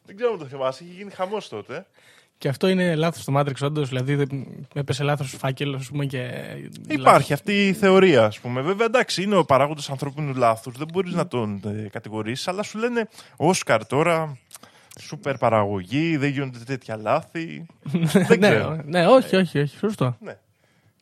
[0.06, 1.86] Δεν ξέρω αν το θυμάσαι, είχε γίνει χαμός τότε.
[2.38, 6.30] Και αυτό είναι λάθος στο Matrix, όντως, δηλαδή δεν- έπεσε λάθος φάκελος, ας πούμε, και...
[6.88, 8.62] Υπάρχει αυτή η θεωρία, ας πούμε.
[8.62, 10.78] Βέβαια, εντάξει, είναι ο παράγοντας ανθρώπινου λάθους.
[10.78, 14.38] Δεν μπορείς να τον ε, κατηγορήσεις, αλλά σου λένε Όσκαρ τώρα,
[15.00, 17.66] σούπερ παραγωγή, δεν γίνονται τέτοια λάθη.
[18.28, 18.70] δεν ξέρω.
[18.76, 20.18] ναι, ναι, όχι, όχι, όχι, σωστό.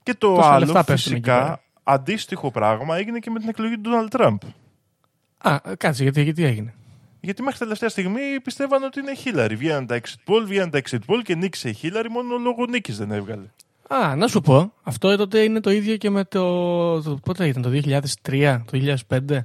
[0.03, 1.61] Και το Τόσα άλλο, λεφτά πέφτουν εκεί φυσικά, πέρα.
[1.83, 4.37] αντίστοιχο πράγμα έγινε και με την εκλογή του Ντόναλτ Τραμπ.
[5.37, 6.73] Α, κάτσε, γιατί, γιατί έγινε;
[7.21, 9.55] Γιατί μέχρι τελευταία στιγμή πιστεύαν ότι είναι η Χίλαρη.
[9.55, 12.97] Βγαίναν τα exit poll, βγαίναν τα exit poll και νίκησε η Χίλαρη, μόνο λόγω νίκης
[12.97, 13.45] δεν έβγαλε.
[13.87, 17.61] Α, να σου πω, αυτό τότε είναι το ίδιο και με το, το πότε ήταν,
[17.61, 17.69] το
[18.21, 19.37] 2003, το 2005,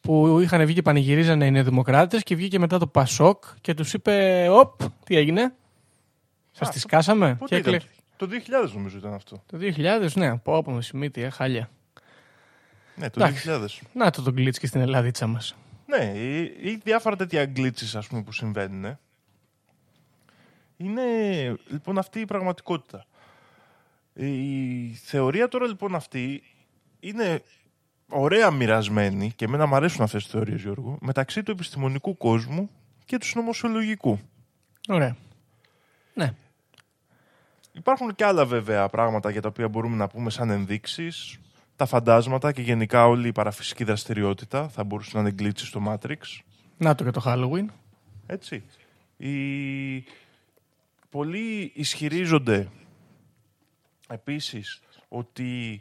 [0.00, 4.46] που είχαν βγει και πανηγυρίζανε οι νεοδημοκράτες και βγήκε μετά το Πασόκ και τους είπε,
[4.50, 5.54] οπ, τι έγινε,
[6.52, 7.74] σας Α, τη το- σκάσαμε; Πότε Και ήταν.
[7.74, 9.42] έκλε- Το 2000 νομίζω ήταν αυτό.
[9.46, 11.70] Το 2000, ναι, πω πω με σημείτη, ε, χάλια.
[12.96, 13.48] Ναι, το Εντάξει.
[13.50, 13.80] 2000.
[13.92, 15.54] Να το τον glitch και στην Ελλάδίτσα μας.
[15.86, 18.98] Ναι, ή, ή διάφορα τέτοια glitches ας πούμε που συμβαίνουν.
[20.76, 21.02] Είναι
[21.68, 23.06] λοιπόν αυτή η πραγματικότητα.
[24.14, 26.42] Η θεωρία τώρα λοιπόν αυτή
[27.00, 27.42] είναι
[28.08, 32.70] ωραία μοιρασμένη και εμένα μου αρέσουν αυτές τις θεωρίες Γιώργο μεταξύ του επιστημονικού κόσμου
[33.04, 34.18] και του συνωμοσιολογικού.
[34.88, 35.16] Ωραία.
[36.14, 36.34] Ναι.
[37.72, 41.38] Υπάρχουν και άλλα βέβαια πράγματα για τα οποία μπορούμε να πούμε σαν ενδείξεις.
[41.76, 46.16] Τα φαντάσματα και γενικά όλη η παραφυσική δραστηριότητα θα μπορούσε να είναι glitches στο Matrix.
[46.76, 47.66] Να το και το Halloween.
[48.26, 48.62] Έτσι.
[49.16, 49.32] Οι...
[51.10, 52.68] Πολλοί ισχυρίζονται
[54.08, 55.80] επίσης ότι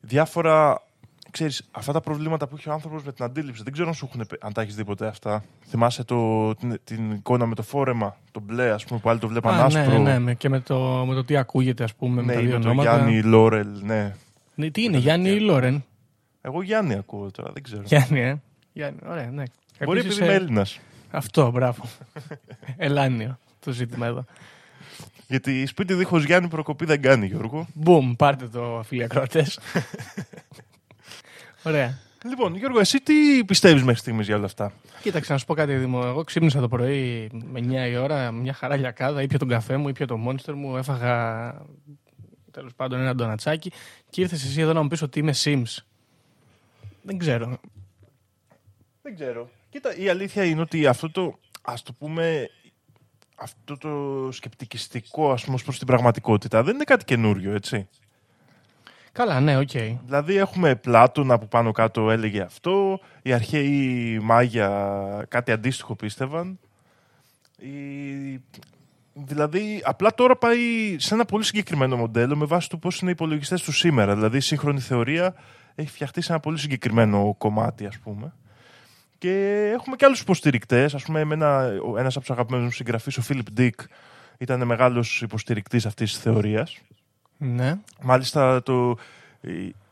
[0.00, 0.82] διάφορα...
[1.30, 4.08] Ξέρεις, αυτά τα προβλήματα που έχει ο άνθρωπος με την αντίληψη, δεν ξέρω αν, σου
[4.12, 5.44] έχουν, πε- αν τα έχεις δει ποτέ αυτά.
[5.66, 9.28] Θυμάσαι το, την, την εικόνα με το φόρεμα, το μπλε, ας πούμε, που άλλοι το
[9.28, 9.98] βλέπαν Α, ναι, άσπρο.
[9.98, 12.46] ναι, ναι, και με το, με το τι ακούγεται, ας πούμε, με Ναι, τα ή
[12.46, 12.96] δύο με το ονόματα.
[12.96, 14.14] Γιάννη Λόρελ, ναι.
[14.60, 15.84] Ναι, τι είναι, Γιάννη ή Λόρεν;
[16.40, 17.82] Εγώ Γιάννη ακούω τώρα, δεν ξέρω.
[17.84, 18.40] Γιάννη, ε.
[18.72, 19.42] Γιάννη, ωραία, ναι.
[19.84, 20.80] Μπορεί Επίσης, επειδή είμαι ε, Έλληνας.
[21.10, 21.84] Αυτό, μπράβο.
[22.76, 24.24] Ελάνιο το ζήτημα εδώ.
[25.26, 27.66] Γιατί σπίτι δίχως Γιάννη προκοπή δεν κάνει, Γιώργο.
[27.74, 29.60] Μπουμ, πάρτε το φίλοι ακροατές.
[31.62, 31.98] Ωραία.
[32.24, 35.74] Λοιπόν, Γιώργο, εσύ τι πιστεύεις μέχρι στιγμής για όλα αυτά; Κοίταξε να σου πω κάτι,
[35.74, 36.02] Δήμο.
[36.04, 39.88] Εγώ ξύπνησα το πρωί με 9 η ώρα, μια χαρά λιακάδα, ήπια τον καφέ μου,
[39.88, 41.54] ήπια το μόνιστερ μου, έφαγα
[42.50, 43.72] τέλος πάντων ένα ντονατσάκι
[44.10, 45.76] και ήρθες εσύ εδώ να μου πεις ότι είμαι Sims.
[47.02, 47.60] Δεν ξέρω.
[49.02, 49.50] Δεν ξέρω.
[49.70, 52.50] Κοίτα, η αλήθεια είναι ότι αυτό το, ας το πούμε,
[53.34, 57.88] αυτό το σκεπτικιστικό, ας πούμε, ως προς την πραγματικότητα δεν είναι κάτι καινούριο, έτσι.
[59.12, 59.70] Καλά, ναι, οκ.
[60.04, 66.58] Δηλαδή έχουμε Πλάτωνα που πάνω κάτω έλεγε αυτό, οι αρχαίοι Μάγια κάτι αντίστοιχο πίστευαν.
[67.58, 67.70] Η...
[69.12, 70.58] Δηλαδή, απλά τώρα πάει
[70.98, 74.14] σε ένα πολύ συγκεκριμένο μοντέλο με βάση του πώς είναι οι υπολογιστές του σήμερα.
[74.14, 75.34] Δηλαδή, η σύγχρονη θεωρία
[75.74, 78.32] έχει φτιαχτεί σε ένα πολύ συγκεκριμένο κομμάτι, ας πούμε.
[79.18, 80.94] Και έχουμε και άλλους υποστηρικτές.
[80.94, 83.80] Ας πούμε, ένα, ένας από τους αγαπημένους μου συγγραφείς, ο Φίλιπ Ντίκ,
[84.38, 86.78] ήταν μεγάλος υποστηρικτής αυτής της θεωρίας.
[87.36, 87.78] Ναι.
[88.02, 88.96] Μάλιστα το,
[89.40, 89.50] ε,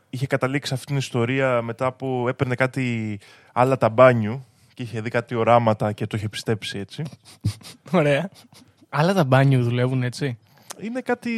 [0.09, 3.19] είχε καταλήξει αυτή την ιστορία μετά που έπαιρνε κάτι
[3.53, 7.03] άλλα ταμπάνιου και είχε δει κάτι οράματα και το είχε πιστέψει έτσι.
[7.91, 8.29] Ωραία.
[8.89, 10.37] Άλλα τα μπάνιου δουλεύουν έτσι;
[10.81, 11.31] Είναι κάτι,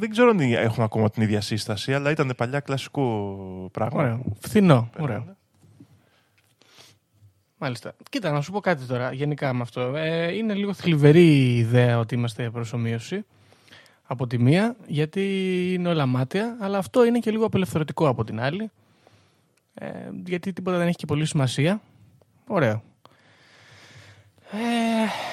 [0.00, 3.28] δεν ξέρω αν έχουν ακόμα την ίδια σύσταση, αλλά ήταν παλιά κλασικό
[3.72, 4.00] πράγμα.
[4.00, 4.22] Ωραίο.
[4.40, 4.90] Φθηνό.
[4.98, 5.36] Ωραίο.
[7.58, 7.94] Μάλιστα.
[8.10, 9.80] Κοίτα, να σου πω κάτι τώρα γενικά με αυτό.
[9.96, 13.24] Ε, είναι λίγο θλιβερή η ιδέα ότι είμαστε προσωμείωση
[14.02, 15.22] από τη μία, γιατί
[15.72, 18.70] είναι όλα μάτια, αλλά αυτό είναι και λίγο απελευθερωτικό από την άλλη.
[19.74, 19.88] Ε,
[20.24, 21.80] γιατί τίποτα δεν έχει και πολύ σημασία.
[22.46, 22.82] Ωραίο.
[24.50, 24.58] Ε,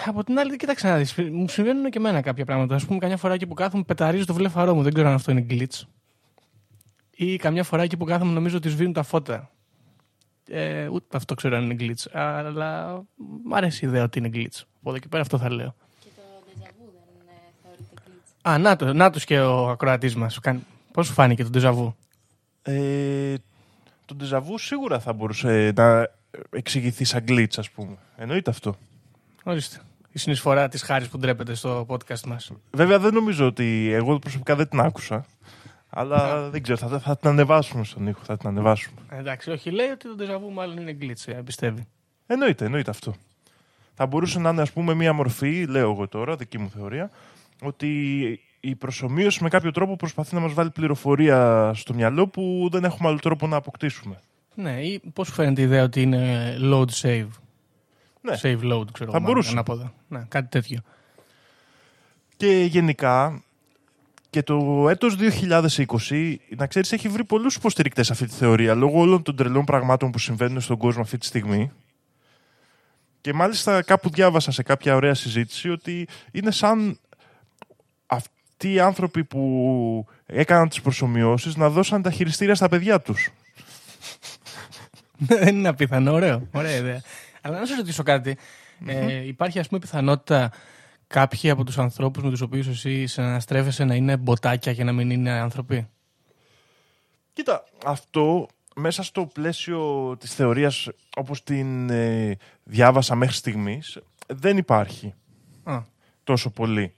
[0.05, 2.75] από την άλλη, κοίταξε να δεις, μου συμβαίνουν και εμένα κάποια πράγματα.
[2.75, 4.83] Α πούμε, καμιά φορά εκεί που κάθομαι πεταρίζω το βλέφαρό μου.
[4.83, 5.81] Δεν ξέρω αν αυτό είναι glitch.
[7.15, 9.51] Ή καμιά φορά εκεί που κάθομαι νομίζω ότι σβήνουν τα φώτα.
[10.47, 12.11] Ε, ούτε αυτό ξέρω αν είναι glitch.
[12.11, 13.01] Αλλά
[13.43, 14.61] μου αρέσει η ιδέα ότι είναι glitch.
[14.79, 15.75] Από εδώ και πέρα αυτό θα λέω.
[15.99, 18.49] Και το déjà vu δεν ε, θεωρείται glitch.
[18.49, 20.39] Α, να το, να και ο ακροατής μας.
[20.91, 21.93] Πώς σου φάνηκε το déjà vu;
[22.61, 23.35] Ε,
[24.05, 26.09] το ντεζαβού σίγουρα θα μπορούσε να
[26.49, 27.97] εξηγηθεί σαν glitch, ας πούμε.
[28.15, 28.75] Εννοείται αυτό.
[29.43, 29.79] Ορίστε.
[30.11, 32.51] Η συνεισφορά της χάρης που ντρέπεται στο podcast μας.
[32.71, 35.25] Βέβαια δεν νομίζω ότι εγώ προσωπικά δεν την άκουσα.
[35.89, 38.99] Αλλά δεν ξέρω, θα, θα την ανεβάσουμε στον ήχο, θα την ανεβάσουμε.
[39.09, 41.87] Εντάξει, όχι, λέει ότι το déjà vu μάλλον είναι glitch, ε, πιστεύει.
[42.27, 43.13] Εννοείται, εννοείται αυτό.
[43.93, 47.11] Θα μπορούσε να είναι, ας πούμε, μία μορφή, λέω εγώ τώρα, δική μου θεωρία,
[47.61, 48.19] ότι
[48.59, 53.09] η προσωμείωση με κάποιο τρόπο προσπαθεί να μας βάλει πληροφορία στο μυαλό που δεν έχουμε
[53.09, 54.19] άλλο τρόπο να αποκτήσουμε.
[54.55, 57.27] Ναι, ή πώς σου φαίνεται η ιδέα ότι είναι load save;
[58.23, 58.33] Ναι.
[58.41, 59.51] Save load, ξέρω Θα εγώ, μπορούσε.
[59.51, 59.93] ανάποδα.
[60.07, 60.79] Ναι, κάτι τέτοιο.
[62.37, 63.43] Και γενικά,
[64.29, 69.23] και το έτος 2020, να ξέρεις, έχει βρει πολλούς υποστηρικτές αυτή τη θεωρία, λόγω όλων
[69.23, 71.71] των τρελών πραγμάτων που συμβαίνουν στον κόσμο αυτή τη στιγμή.
[73.21, 76.99] Και μάλιστα κάπου διάβασα σε κάποια ωραία συζήτηση ότι είναι σαν
[78.05, 83.29] αυτοί οι άνθρωποι που έκαναν τις προσωμιώσεις να δώσαν τα χειριστήρια στα παιδιά τους.
[85.17, 86.47] Δεν είναι απίθανο, ωραίο.
[86.51, 87.01] Ωραία ιδέα.
[87.43, 88.37] Αλλά να σας ρωτήσω κάτι.
[88.85, 90.51] Ε, υπάρχει, ας πούμε, πιθανότητα
[91.07, 95.09] κάποιοι από τους ανθρώπους με τους οποίους εσύ συναναστρέφεσαι να είναι μποτάκια και να μην
[95.09, 95.87] είναι άνθρωποι;
[97.33, 105.13] Κοίτα, αυτό μέσα στο πλαίσιο της θεωρίας όπως την ε, διάβασα μέχρι στιγμής δεν υπάρχει
[105.63, 105.81] Α,
[106.23, 106.93] τόσο πολύ.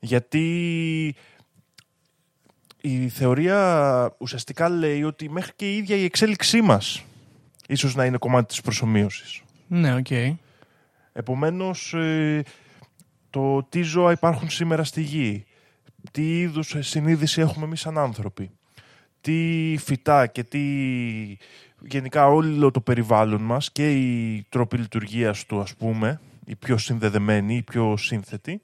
[0.00, 1.16] Γιατί
[2.80, 7.04] η θεωρία ουσιαστικά λέει ότι μέχρι και η ίδια η εξέλιξή μας
[7.68, 9.42] ίσως να είναι κομμάτι της προσομοίωσης.
[9.68, 10.10] Ναι, οκ.
[11.12, 12.42] Επομένως, ε,
[13.30, 15.44] το τι ζώα υπάρχουν σήμερα στη γη,
[16.10, 18.50] τι είδους συνείδηση έχουμε εμείς σαν άνθρωποι,
[19.20, 20.60] τι φυτά και τι
[21.80, 27.56] γενικά όλο το περιβάλλον μας και οι τρόποι λειτουργίας του ας πούμε, οι πιο συνδεδεμένοι,
[27.56, 28.62] οι πιο σύνθετοι,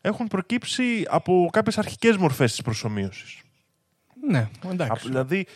[0.00, 3.40] έχουν προκύψει από κάποιες αρχικές μορφές της προσωμείωσης.
[4.28, 5.08] Ναι, εντάξει.
[5.08, 5.46] Δηλαδή,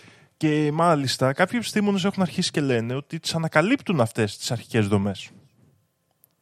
[0.40, 5.30] και μάλιστα κάποιοι επιστήμονες έχουν αρχίσει και λένε ότι τις ανακαλύπτουν αυτές τις αρχικές δομές.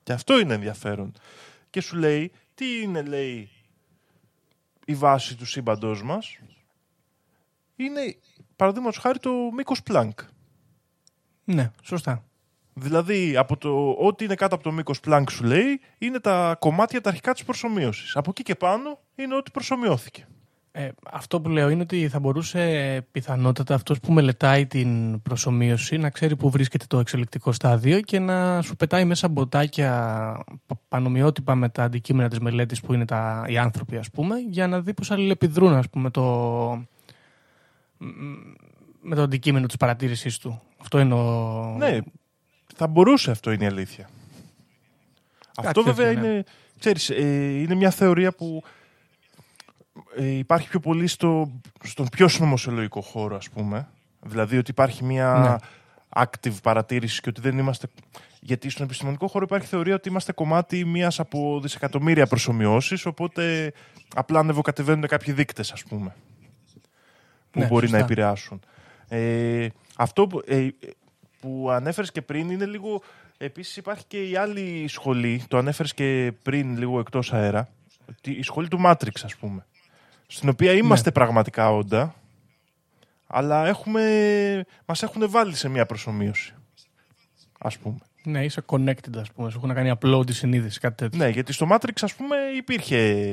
[0.03, 1.13] Και αυτό είναι ενδιαφέρον.
[1.71, 3.51] Και σου λέει, τι είναι, λέει,
[4.85, 6.39] η βάση του σύμπαντός μας;
[7.77, 8.17] Είναι,
[8.57, 10.21] παραδείγματος χάρη, το μήκος Πλάνκ.
[11.45, 12.25] Ναι, σωστά.
[12.75, 17.01] Δηλαδή, από το, ό,τι είναι κάτω από το μήκος Πλάνκ σου λέει, είναι τα κομμάτια
[17.01, 18.17] τα αρχικά της προσωμείωσης.
[18.17, 20.27] Από εκεί και πάνω είναι ό,τι προσωμιώθηκε.
[20.79, 26.11] Ε, αυτό που λέω είναι ότι θα μπορούσε πιθανότατα αυτός που μελετάει την προσωμείωση να
[26.11, 29.91] ξέρει που βρίσκεται το εξελικτικό στάδιο και να σου πετάει μέσα μποτάκια
[30.67, 34.67] πα- πανομοιότυπα με τα αντικείμενα της μελέτης που είναι τα, οι άνθρωποι ας πούμε για
[34.67, 36.23] να δει πώς αλληλεπιδρούν ας πούμε το,
[37.99, 38.07] μ,
[39.01, 40.63] με το αντικείμενο της παρατήρησής του.
[40.81, 41.75] Αυτό είναι ο...
[41.79, 41.99] Ναι,
[42.75, 44.09] θα μπορούσε αυτό είναι η αλήθεια.
[45.57, 46.27] αυτό τέτοιο, βέβαια ναι.
[46.29, 46.45] είναι,
[46.79, 47.25] ξέρεις, ε,
[47.61, 48.77] είναι μια θεωρία που ε,
[50.19, 53.89] υπάρχει πιο πολύ στο, στον πιο συνωμοσιολογικό χώρο, ας πούμε.
[54.21, 55.61] Δηλαδή ότι υπάρχει μια
[56.17, 57.87] active παρατήρηση και ότι δεν είμαστε...
[58.41, 63.73] Γιατί στον επιστημονικό χώρο υπάρχει θεωρία ότι είμαστε κομμάτι μιας από δισεκατομμύρια προσωμιώσεις, οπότε
[64.15, 66.15] απλά ανεβοκατεβαίνουν κάποιοι δείκτες, ας πούμε,
[67.51, 67.99] που Ναι, μπορεί σωστά.
[67.99, 68.61] να επηρεάσουν.
[69.09, 70.69] Ε, αυτό που, ε,
[71.41, 73.03] που ανέφερες και πριν είναι λίγο...
[73.41, 77.69] Επίσης υπάρχει και η άλλη σχολή, το ανέφερες και πριν λίγο εκτός αέρα,
[78.09, 79.67] ότι η σχολή του Matrix ας πούμε,
[80.31, 82.15] στην οποία είμαστε πραγματικά όντα,
[83.27, 86.55] αλλά έχουμε, μας έχουν βάλει σε μια προσομοίωση.
[87.59, 87.99] Ας πούμε.
[88.23, 89.51] Ναι, είσαι connected, ας πούμε.
[89.51, 91.19] Σου έχουν κάνει upload τη συνείδηση, κάτι τέτοιο.
[91.19, 93.33] Ναι, γιατί στο Matrix, ας πούμε, υπήρχε,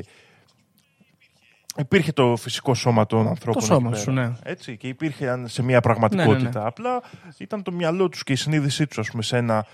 [1.76, 3.60] υπήρχε το φυσικό σώμα των ανθρώπων.
[3.60, 4.34] Το σώμα εκεί σου, πέρα, ναι.
[4.42, 6.42] Έτσι, και υπήρχε σε μια πραγματικότητα.
[6.42, 6.66] Ναι, ναι, ναι.
[6.66, 7.02] Απλά
[7.38, 9.66] ήταν το μυαλό τους και η συνείδησή τους, ας πούμε, σε, ένα,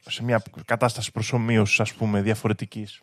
[0.00, 3.00] σε μια κατάσταση προσομοίωσης, ας πούμε, διαφορετικής.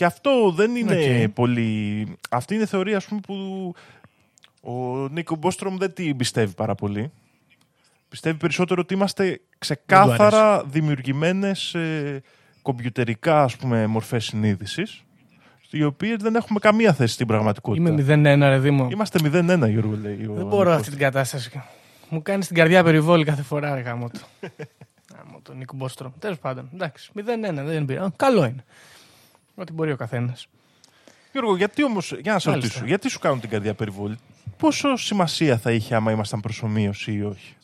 [0.00, 1.30] Και αυτό δεν είναι Οκ.
[1.32, 2.06] πολύ...
[2.30, 3.34] Αυτή είναι θεωρία, ας πούμε, που
[4.60, 7.10] ο Νίκο Μπόστρομ δεν την πιστεύει πάρα πολύ.
[8.08, 12.22] Πιστεύει περισσότερο ότι είμαστε ξεκάθαρα δημιουργημένες ε,
[12.62, 15.04] κομπιουτερικά, ας πούμε, μορφές συνείδησης,
[15.70, 17.90] οι οποίες δεν έχουμε καμία θέση στην πραγματικότητα.
[17.90, 18.88] Είμαι 0-1, ρε Δήμο.
[18.92, 20.26] Είμαστε 0-1, Γιώργο, λέει.
[20.26, 20.74] ο Δεν μπορώ Νίκος.
[20.74, 21.62] αυτή την κατάσταση.
[22.08, 24.20] Μου κάνει την καρδιά περιβόλη κάθε φορά, ρε γάμο του.
[25.16, 26.12] Γάμο του Νίκου Μπόστρο.
[26.18, 26.70] Τέλος πάντων.
[26.74, 27.10] Εντάξει.
[27.16, 27.20] 0-1,
[27.64, 28.06] δεν πειράζει.
[28.06, 28.64] Α, Καλό είναι.
[29.60, 30.48] Ό,τι μπορεί ο καθένας.
[31.32, 32.68] Γιώργο, γιατί όμως, για να σε Μάλιστα.
[32.68, 34.18] ρωτήσω, γιατί σου κάνουν την καρδιά περιβόλη,
[34.56, 37.54] πόσο σημασία θα είχε άμα ήμασταν προσωμείωση ή όχι;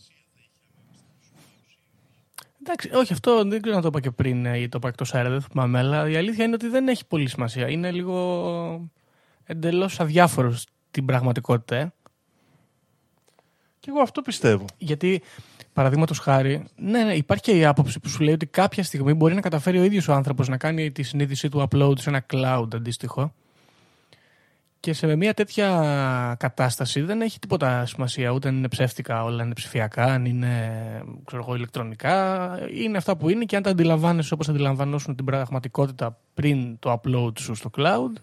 [2.61, 5.15] Εντάξει, όχι, αυτό δεν ξέρω να το είπα και πριν ε, ή το είπα εκτός
[5.15, 5.79] αέρα, δεν θυμάμαι.
[5.79, 7.69] Αλλά η αλήθεια είναι ότι δεν έχει πολύ σημασία.
[7.69, 8.91] Είναι λίγο
[9.45, 11.93] εντελώς αδιάφορο στην πραγματικότητα.
[13.87, 13.91] Ε.
[13.91, 14.65] Και εγώ αυτό πιστεύω.
[14.79, 15.23] Γιατί,
[15.73, 19.35] παραδείγματος χάρη, ναι, ναι, υπάρχει και η άποψη που σου λέει ότι κάποια στιγμή μπορεί
[19.35, 22.69] να καταφέρει ο ίδιος ο άνθρωπος να κάνει τη συνείδησή του upload σε ένα cloud
[22.75, 23.33] αντίστοιχο.
[24.81, 28.31] Και σε μια τέτοια κατάσταση δεν έχει τίποτα σημασία.
[28.31, 30.51] Ούτε αν είναι ψεύτικα όλα, αν είναι ψηφιακά, αν είναι
[31.25, 32.59] ξέρω εγώ, ηλεκτρονικά.
[32.71, 37.39] Είναι αυτά που είναι και αν τα αντιλαμβάνεσαι όπως αντιλαμβανόσουν την πραγματικότητα πριν το upload
[37.39, 38.21] σου στο cloud,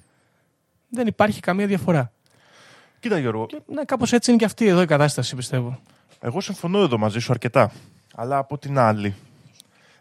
[0.89, 2.12] δεν υπάρχει καμία διαφορά.
[3.04, 5.80] Κοίτα Γιώργο, Και ναι, κάπως έτσι είναι και αυτή εδώ η κατάσταση, πιστεύω.
[6.20, 7.72] εγώ συμφωνώ εδώ μαζί σου αρκετά.
[8.16, 9.16] Αλλά από την άλλη,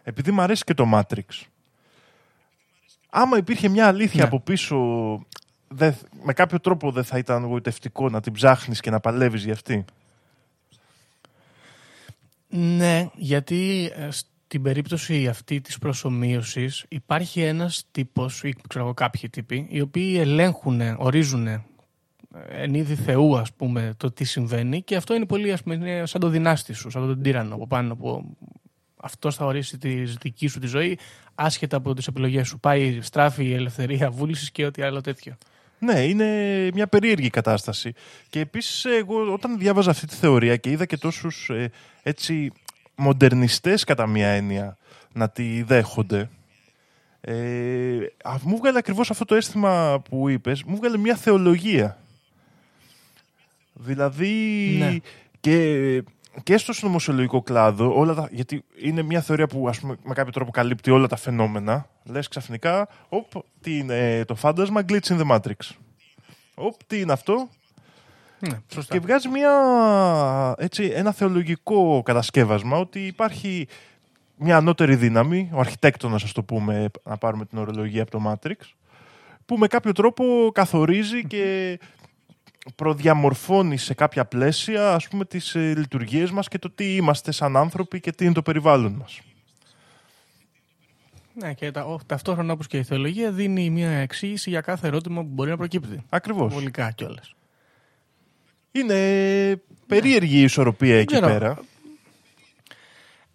[0.03, 1.41] επειδή μου αρέσει και το Matrix,
[3.09, 4.27] άμα υπήρχε μια αλήθεια Ναι.
[4.27, 4.77] από πίσω,
[5.67, 9.53] δεν- με κάποιο τρόπο δεν θα ήταν γοητευτικό να την ψάχνεις και να παλεύεις για
[9.53, 9.85] αυτή.
[12.49, 19.29] Ναι, γιατί ε, στην περίπτωση αυτή της προσωμείωσης υπάρχει ένας τύπος ή ξέρω εγώ κάποιοι
[19.29, 21.63] τύποι οι οποίοι ελέγχουν, ορίζουν ε,
[22.49, 26.05] εν είδη Θεού ας πούμε το τι συμβαίνει και αυτό είναι πολύ ας πούμε είναι
[26.05, 28.35] σαν το δυνάστη σου, σαν τον τύρανο από πάνω που
[29.03, 30.99] αυτός θα ορίσει τη δική σου τη ζωή
[31.35, 32.59] άσχετα από τις επιλογές σου.
[32.59, 35.37] Πάει στράφη, ελευθερία, βούλησης και ό,τι άλλο τέτοιο.
[35.79, 36.27] Ναι, είναι
[36.73, 37.93] μια περίεργη κατάσταση.
[38.29, 41.71] Και επίσης εγώ όταν διάβαζα αυτή τη θεωρία και είδα και τόσους ε,
[42.03, 42.51] έτσι
[42.95, 44.77] μοντερνιστές κατά μία έννοια
[45.13, 46.29] να τη δέχονται,
[47.21, 47.33] ε,
[48.23, 51.97] α, μου βγάλε ακριβώς αυτό το αίσθημα που είπες, μου βγάλε μια θεολογία.
[53.73, 54.31] Δηλαδή
[54.79, 54.97] Ναι.
[55.39, 56.03] και,
[56.43, 60.31] και στο συνωμοσιολογικό κλάδο, όλα τα, γιατί είναι μια θεωρία που ας πούμε, με κάποιο
[60.31, 61.85] τρόπο καλύπτει όλα τα φαινόμενα.
[62.03, 63.25] Λες ξαφνικά, οπ,
[63.61, 65.75] τι είναι το φάντασμα, glitch in the matrix.
[66.55, 67.49] Οπ, τι είναι αυτό.
[68.39, 68.93] Ναι, σωστά.
[68.93, 69.51] Και βγάζει μια,
[70.57, 73.67] έτσι, ένα θεολογικό κατασκεύασμα ότι υπάρχει
[74.37, 78.55] μια ανώτερη δύναμη, ο αρχιτέκτονας, ας το πούμε, να πάρουμε την ορολογία από το Matrix,
[79.45, 81.79] που με κάποιο τρόπο καθορίζει και
[82.75, 87.57] προδιαμορφώνει σε κάποια πλαίσια, ας πούμε, τις ε, λειτουργίες μας και το τι είμαστε σαν
[87.57, 89.19] άνθρωποι και τι είναι το περιβάλλον μας.
[91.33, 95.21] Ναι, και τα, ο- ταυτόχρονα όπως και η θεολογία δίνει μια εξήγηση για κάθε ερώτημα
[95.21, 96.03] που μπορεί να προκύπτει.
[96.09, 96.53] Ακριβώς.
[96.53, 97.35] Βολικά κιόλας.
[98.71, 98.95] Είναι
[99.87, 101.27] περίεργη η ισορροπία εκεί ξέρω.
[101.27, 101.59] πέρα.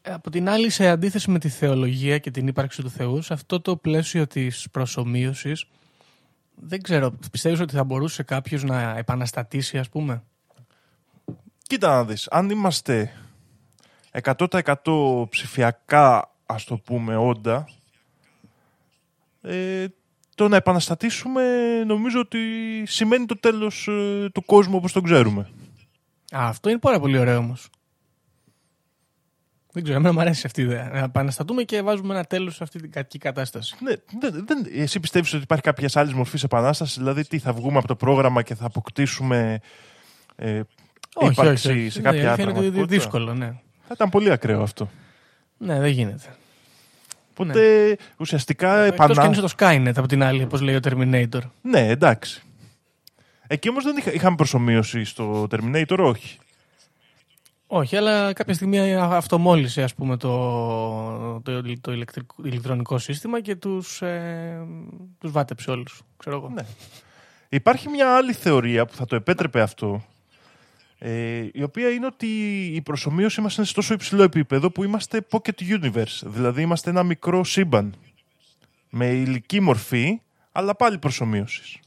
[0.02, 3.32] Ε, Από την άλλη, σε αντίθεση με τη θεολογία και την ύπαρξη του Θεού, σε
[3.32, 5.64] αυτό το πλαίσιο της προσωμείωσης,
[6.60, 10.22] δεν ξέρω, πιστεύεις ότι θα μπορούσε κάποιος να επαναστατήσει, ας πούμε;
[11.62, 13.12] Κοίτα να δεις, αν είμαστε
[14.22, 17.68] 100% ψηφιακά, ας το πούμε, όντα,
[19.42, 19.86] ε,
[20.34, 21.42] το να επαναστατήσουμε
[21.86, 22.38] νομίζω ότι
[22.86, 25.40] σημαίνει το τέλος ε, του κόσμου όπως τον ξέρουμε.
[26.36, 27.68] Α, αυτό είναι πάρα πολύ ωραίο όμως.
[29.72, 30.88] Δεν ξέρω, εμένα μου αρέσει αυτή η ιδέα.
[30.92, 33.76] Να επαναστατούμε και βάζουμε ένα τέλος σε αυτή την κακή κατάσταση.
[33.80, 37.78] Ναι, δεν, δεν, εσύ πιστεύεις ότι υπάρχει κάποια άλλη μορφής επανάστασης, δηλαδή τι θα βγούμε
[37.78, 39.60] από το πρόγραμμα και θα αποκτήσουμε
[40.36, 40.60] ε,
[41.20, 43.46] ύπαρξη σε Ναι, κάποια η αλήθεια είναι ότι πραγματικότητα; δύσκολο, ναι.
[43.86, 44.90] Θα ήταν πολύ ακραίο αυτό.
[45.58, 46.36] Ναι, δεν γίνεται.
[47.30, 49.30] Οπότε ουσιαστικά Εκτός και αν επανά...
[49.30, 51.40] είσαι το Skynet από την άλλη, όπως λέει ο Terminator.
[51.62, 52.42] Ναι, εντάξει.
[53.46, 56.38] Εκεί όμως δεν είχα, είχαμε προσωμείωση στο Terminator, όχι.
[57.70, 64.02] Όχι, αλλά κάποια στιγμή αυτομόλυσε ας πούμε το, το, το ηλεκτρικό- ηλεκτρονικό σύστημα και τους,
[64.02, 64.66] ε,
[65.18, 66.02] τους βάτεψε όλους.
[66.16, 66.48] Ξέρω εγώ.
[66.48, 66.62] Ναι.
[67.48, 70.04] Υπάρχει μια άλλη θεωρία που θα το επέτρεπε αυτό,
[70.98, 72.26] ε, η οποία είναι ότι
[72.74, 77.02] η προσωμείωση μας είναι σε τόσο υψηλό επίπεδο που είμαστε pocket universe, δηλαδή είμαστε ένα
[77.02, 77.94] μικρό σύμπαν
[78.90, 80.20] με υλική μορφή,
[80.52, 81.78] αλλά πάλι προσωμείωσης.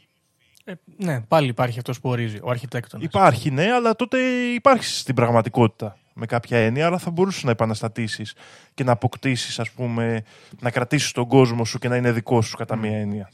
[0.66, 3.06] Ε, ναι, πάλι υπάρχει αυτός που ορίζει, ο αρχιτέκτονας.
[3.06, 4.20] Υπάρχει, ναι, αλλά τότε
[4.54, 8.34] υπάρχει στην πραγματικότητα με κάποια έννοια, άρα θα μπορούσες να επαναστατήσεις
[8.74, 10.24] και να αποκτήσεις, ας πούμε,
[10.60, 13.30] να κρατήσεις τον κόσμο σου και να είναι δικός σου κατά μία έννοια.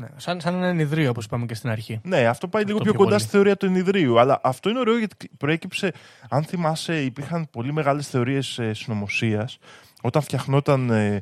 [0.00, 2.00] Ναι, σαν, σαν ένα ενιδρίο, όπως είπαμε και στην αρχή.
[2.02, 3.22] Ναι, αυτό πάει λίγο Αυτό πιο πιο κοντά πολύ.
[3.28, 4.18] στη θεωρία του ενιδρίου.
[4.20, 5.92] Αλλά αυτό είναι ωραίο γιατί προέκυψε,
[6.28, 9.58] αν θυμάσαι, υπήρχαν πολύ μεγάλες θεωρίες συνωμοσίας
[10.02, 11.20] όταν φτιαχνόταν ε,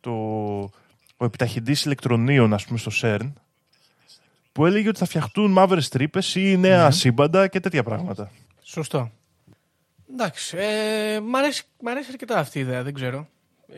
[0.00, 0.12] το,
[1.16, 3.32] ο επιταχυντής ηλεκτρονίων, ας πούμε, στο CERN,
[4.52, 6.90] που έλεγε ότι θα φτιαχτούν μαύρες τρύπες ή νέα Ναι.
[6.90, 8.30] σύμπαντα και τέτοια πράγματα.
[8.62, 9.10] Σωστό.
[10.12, 10.56] Εντάξει.
[10.58, 13.28] Ε, μ, αρέσει, μ' αρέσει αρκετά αυτή η ιδέα, δεν ξέρω.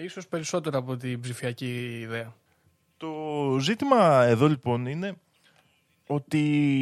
[0.04, 2.34] Ίσως περισσότερο από την ψηφιακή ιδέα.
[2.96, 3.08] Το
[3.60, 5.14] ζήτημα εδώ λοιπόν είναι
[6.06, 6.38] ότι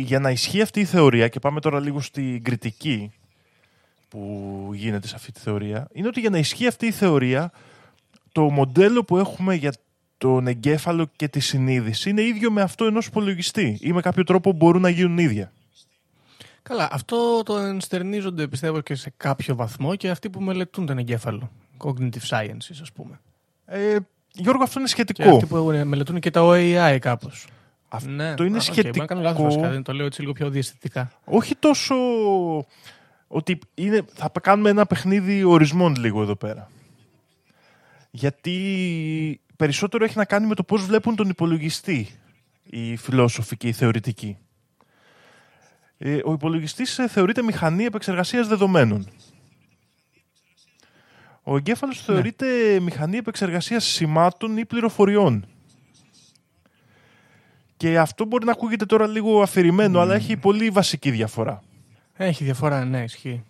[0.06, 3.12] για να ισχύει αυτή η θεωρία και πάμε τώρα λίγο στην κριτική
[4.08, 7.52] που γίνεται σε αυτή τη θεωρία είναι ότι για να ισχύει αυτή η θεωρία
[8.32, 9.72] το μοντέλο που έχουμε για
[10.22, 14.52] τον εγκέφαλο και τη συνείδηση είναι ίδιο με αυτό ενός υπολογιστή ή με κάποιο τρόπο
[14.52, 15.52] μπορούν να γίνουν ίδια.
[16.62, 21.50] Καλά, αυτό το ενστερνίζονται πιστεύω και σε κάποιο βαθμό και αυτοί που μελετούν τον εγκέφαλο.
[21.78, 23.20] Cognitive sciences, ας πούμε.
[23.66, 23.96] Ε,
[24.32, 25.30] Γιώργο, αυτό είναι Και σχετικό.
[25.30, 27.46] αυτοί που μελετούν και το AI κάπως.
[27.88, 28.34] Αυτό ναι.
[28.38, 28.88] είναι Α, οκ, σχετικό.
[28.88, 31.12] μπορεί να κάνω λάθος βασικά, δεν το λέω έτσι λίγο πιο διαισθητικά.
[31.24, 31.94] όχι τόσο
[33.28, 36.70] ότι είναι, θα κάνουμε ένα παιχνίδι ορισμών λίγο εδώ πέρα.
[38.14, 42.08] Γιατί περισσότερο έχει να κάνει με το πώς βλέπουν τον υπολογιστή
[42.62, 44.38] οι φιλόσοφοι και οι θεωρητικοί.
[45.98, 49.08] Ε, ο υπολογιστής ε, θεωρείται μηχανή επεξεργασίας δεδομένων.
[51.42, 55.46] Ο εγκέφαλος θεωρείται μηχανή επεξεργασίας σημάτων ή πληροφοριών.
[57.76, 61.62] Και αυτό μπορεί να ακούγεται τώρα λίγο αφηρημένο, αλλά έχει πολύ βασική διαφορά.
[62.16, 63.44] Έχει διαφορά, ναι, ισχύει.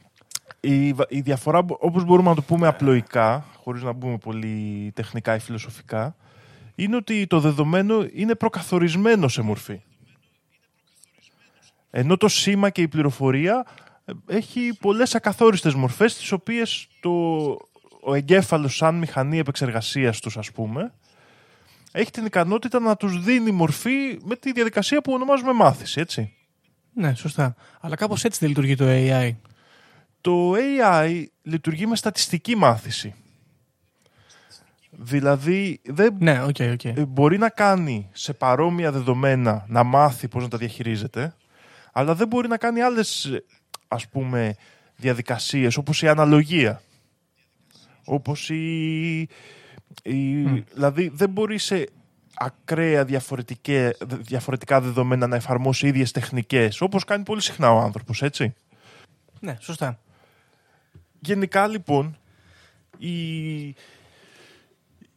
[0.64, 4.90] Η, βα- η διαφορά, μπο- όπως μπορούμε να το πούμε απλοϊκά, χωρίς να μπούμε πολύ
[4.94, 6.16] τεχνικά ή φιλοσοφικά,
[6.74, 9.80] είναι ότι το δεδομένο είναι προκαθορισμένο σε μορφή.
[11.90, 13.66] Ενώ το σήμα και η πληροφορία
[14.04, 17.10] ε, έχει πολλές ακαθόριστες μορφές, τις οποίες το,
[18.00, 20.92] ο εγκέφαλος σαν μηχανή επεξεργασίας τους, ας πούμε,
[21.92, 26.32] έχει την ικανότητα να τους δίνει μορφή με τη διαδικασία που ονομάζουμε μάθηση, έτσι.
[26.94, 27.54] Ναι, σωστά.
[27.80, 29.30] Αλλά κάπως έτσι δεν λειτουργεί το AI.
[30.22, 33.14] Το AI λειτουργεί με στατιστική μάθηση.
[34.90, 36.84] Δηλαδή δεν Ναι, ok, ok.
[36.84, 41.34] ε, μπορεί να κάνει σε παρόμοια δεδομένα να μάθει πώς να τα διαχειρίζεται,
[41.92, 43.44] αλλά δεν μπορεί να κάνει άλλες ε,
[43.88, 44.54] ας πούμε
[44.96, 46.82] διαδικασίες όπως η αναλογία.
[48.04, 49.18] Όπως η...
[50.02, 50.42] η
[50.74, 51.88] Δηλαδή δεν μπορεί σε
[52.34, 58.54] ακραία διαφορετικέ- διαφορετικά δεδομένα να εφαρμόσει ίδιες τεχνικές όπως κάνει πολύ συχνά ο άνθρωπος, έτσι.
[59.40, 59.98] Ναι, σωστά.
[61.24, 62.16] Γενικά λοιπόν
[62.98, 63.74] η...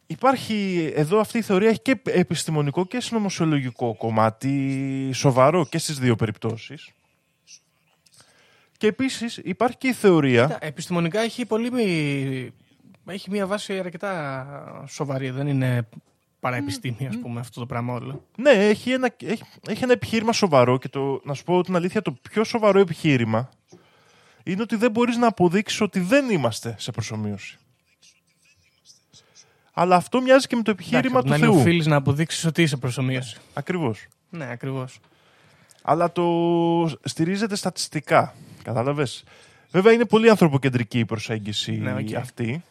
[0.06, 6.16] υπάρχει εδώ αυτή η θεωρία έχει και επιστημονικό και συνωμοσιολογικό κομμάτι σοβαρό και στις δύο
[6.16, 6.90] περιπτώσεις.
[8.76, 11.70] Και επίσης υπάρχει και η θεωρία Κοίτα, επιστημονικά έχει πολύ.
[13.06, 15.30] Έχει μια βάση αρκετά σοβαρή.
[15.30, 15.88] Δεν είναι
[16.40, 18.24] παραεπιστήμη, ας πούμε, αυτό το πράγμα όλο.
[18.36, 22.02] Ναι, έχει ένα, έχει, έχει ένα επιχείρημα σοβαρό και το, να σου πω την αλήθεια,
[22.02, 23.50] το πιο σοβαρό επιχείρημα
[24.46, 27.58] είναι ότι δεν μπορείς να αποδείξεις ότι δεν είμαστε σε προσομοίωση.
[29.72, 31.54] Αλλά αυτό μοιάζει και με το επιχείρημα του Θεού.
[31.54, 33.36] οφείλεις να αποδείξεις ότι είσαι προσομοίωση.
[33.54, 34.06] Ακριβώς.
[34.30, 34.98] Ναι, ακριβώς.
[35.82, 36.26] Αλλά το
[37.04, 38.34] στηρίζεται στατιστικά.
[38.62, 39.24] Κατάλαβες;
[39.70, 42.14] Βέβαια είναι πολύ ανθρωποκεντρική η προσέγγιση Ναι, οκ.
[42.14, 42.62] αυτή.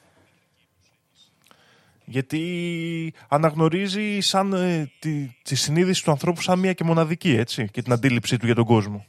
[2.05, 7.81] Γιατί αναγνωρίζει σαν, ε, τη, τη συνείδηση του ανθρώπου σαν μία και μοναδική, έτσι, και
[7.81, 9.05] την αντίληψή του για τον κόσμο.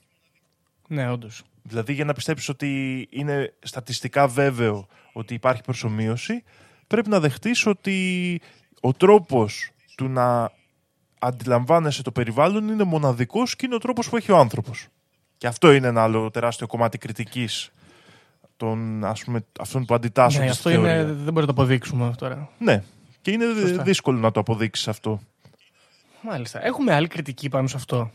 [0.89, 1.43] Ναι, όντως.
[1.69, 6.43] Δηλαδή για να πιστέψεις ότι είναι στατιστικά βέβαιο ότι υπάρχει προσωμείωση,
[6.87, 8.41] πρέπει να δεχτείς ότι
[8.81, 10.51] ο τρόπος του να
[11.19, 14.87] αντιλαμβάνεσαι το περιβάλλον είναι μοναδικός και είναι ο τρόπος που έχει ο άνθρωπος.
[15.39, 17.71] Και αυτό είναι ένα άλλο τεράστιο κομμάτι κριτικής
[18.57, 21.05] των, ας πούμε, αυτών που αντιτάσσονται Ναι, στη αυτό είναι, θεωρία.
[21.05, 22.49] δεν μπορεί να το αποδείξουμε τώρα.
[22.59, 22.83] Ναι.
[23.23, 23.83] Και είναι Σωστά.
[23.83, 25.21] δύσκολο να το αποδείξεις αυτό.
[26.23, 26.65] Μάλιστα.
[26.67, 28.11] Έχουμε άλλη κριτική πάνω σε αυτό.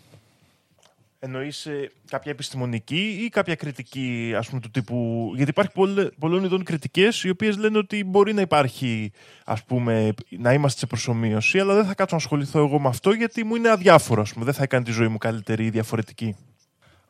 [1.23, 5.31] Εννοείς ε, κάποια επιστημονική ή κάποια κριτική ας πούμε του τύπου...
[5.35, 9.11] Γιατί υπάρχει πολλ, πολλών ειδών κριτικές οι οποίες λένε ότι μπορεί να υπάρχει
[9.45, 13.11] ας πούμε να είμαστε σε προσωμείωση αλλά δεν θα κάτσω να ασχοληθώ εγώ με αυτό
[13.11, 14.45] γιατί μου είναι αδιάφορο ας πούμε.
[14.45, 16.35] Δεν θα έκανε τη ζωή μου καλύτερη ή διαφορετική.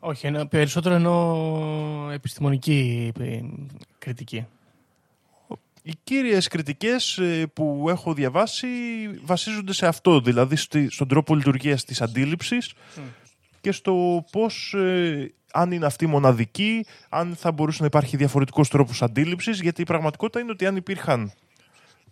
[0.00, 3.40] Όχι, εννοώ- περισσότερο εννοώ επιστημονική ε,
[3.98, 4.46] κριτική.
[5.84, 8.66] Οι κύριες κριτικές ε, που έχω διαβάσει
[9.24, 12.72] βασίζονται σε αυτό, δηλαδή στη- στον τρόπο λειτουργίας της αντίληψης
[13.62, 19.02] και στο πώς, ε, αν είναι αυτή μοναδική, αν θα μπορούσε να υπάρχει διαφορετικός τρόπος
[19.02, 21.32] αντίληψης, γιατί η πραγματικότητα είναι ότι αν υπήρχαν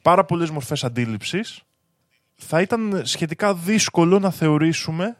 [0.02, 1.62] πάρα πολλές μορφές αντίληψης,
[2.34, 5.16] θα ήταν σχετικά δύσκολο να θεωρήσουμε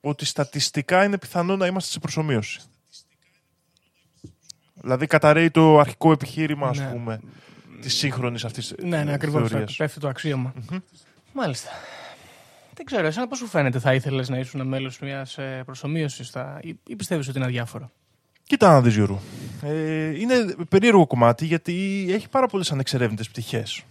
[0.00, 2.60] ότι στατιστικά είναι πιθανό να είμαστε σε προσωμείωση.
[4.74, 6.90] Δηλαδή καταραίει το αρχικό επιχείρημα, ας Ναι.
[6.92, 7.20] πούμε,
[7.80, 9.48] της σύγχρονης αυτής Ναι, ναι, ακριβώς.
[9.50, 9.76] θεωρίας.
[9.76, 10.54] Πέφτει το αξίωμα.
[11.32, 11.70] Μάλιστα.
[12.80, 16.96] Δεν ξέρω, εσένα πώς σου φαίνεται, θα ήθελες να ήσουν μέλος μιας προσωμείωσης ή, ή
[16.96, 17.90] πιστεύεις ότι είναι αδιάφορο;
[18.42, 19.20] Κοίτα να δεις Γιώργο.
[19.62, 23.82] Ε, είναι περίεργο κομμάτι γιατί έχει πάρα πολλές ανεξερεύνητες πτυχές.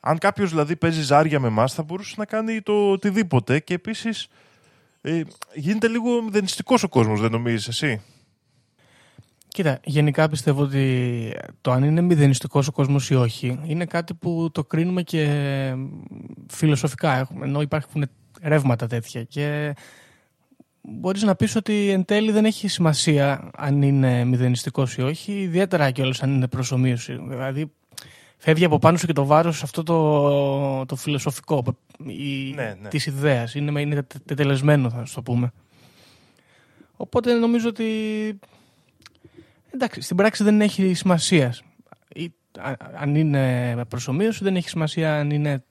[0.00, 4.28] Αν κάποιος δηλαδή παίζει ζάρια με εμάς, θα μπορούσε να κάνει το οτιδήποτε και επίσης
[5.00, 5.22] ε,
[5.54, 8.00] γίνεται λίγο μηδενιστικός ο κόσμος, δεν νομίζεις εσύ;
[9.58, 14.50] Κοίτα, γενικά πιστεύω ότι το αν είναι μηδενιστικός ο κόσμος ή όχι είναι κάτι που
[14.52, 15.26] το κρίνουμε και
[16.48, 17.18] φιλοσοφικά.
[17.18, 18.04] Έχουμε, ενώ υπάρχουν
[18.42, 19.22] ρεύματα τέτοια.
[19.22, 19.74] Και
[20.80, 25.90] μπορείς να πεις ότι εν τέλει δεν έχει σημασία αν είναι μηδενιστικός ή όχι, ιδιαίτερα
[25.90, 27.18] κιόλα αν είναι προσωμείωση.
[27.28, 27.72] Δηλαδή,
[28.36, 31.62] φεύγει από πάνω σου και το βάρος αυτό το, το φιλοσοφικό
[32.06, 32.88] η, Ναι, ναι.
[32.88, 33.54] της ιδέας.
[33.54, 35.52] Είναι, είναι τε- τετελεσμένο, θα σου το πούμε.
[36.96, 37.84] Οπότε νομίζω ότι
[39.70, 41.54] Εντάξει, στην πράξη δεν έχει σημασία.
[42.08, 45.64] Ή, α- αν είναι προσωμείωση, δεν έχει σημασία αν είναι.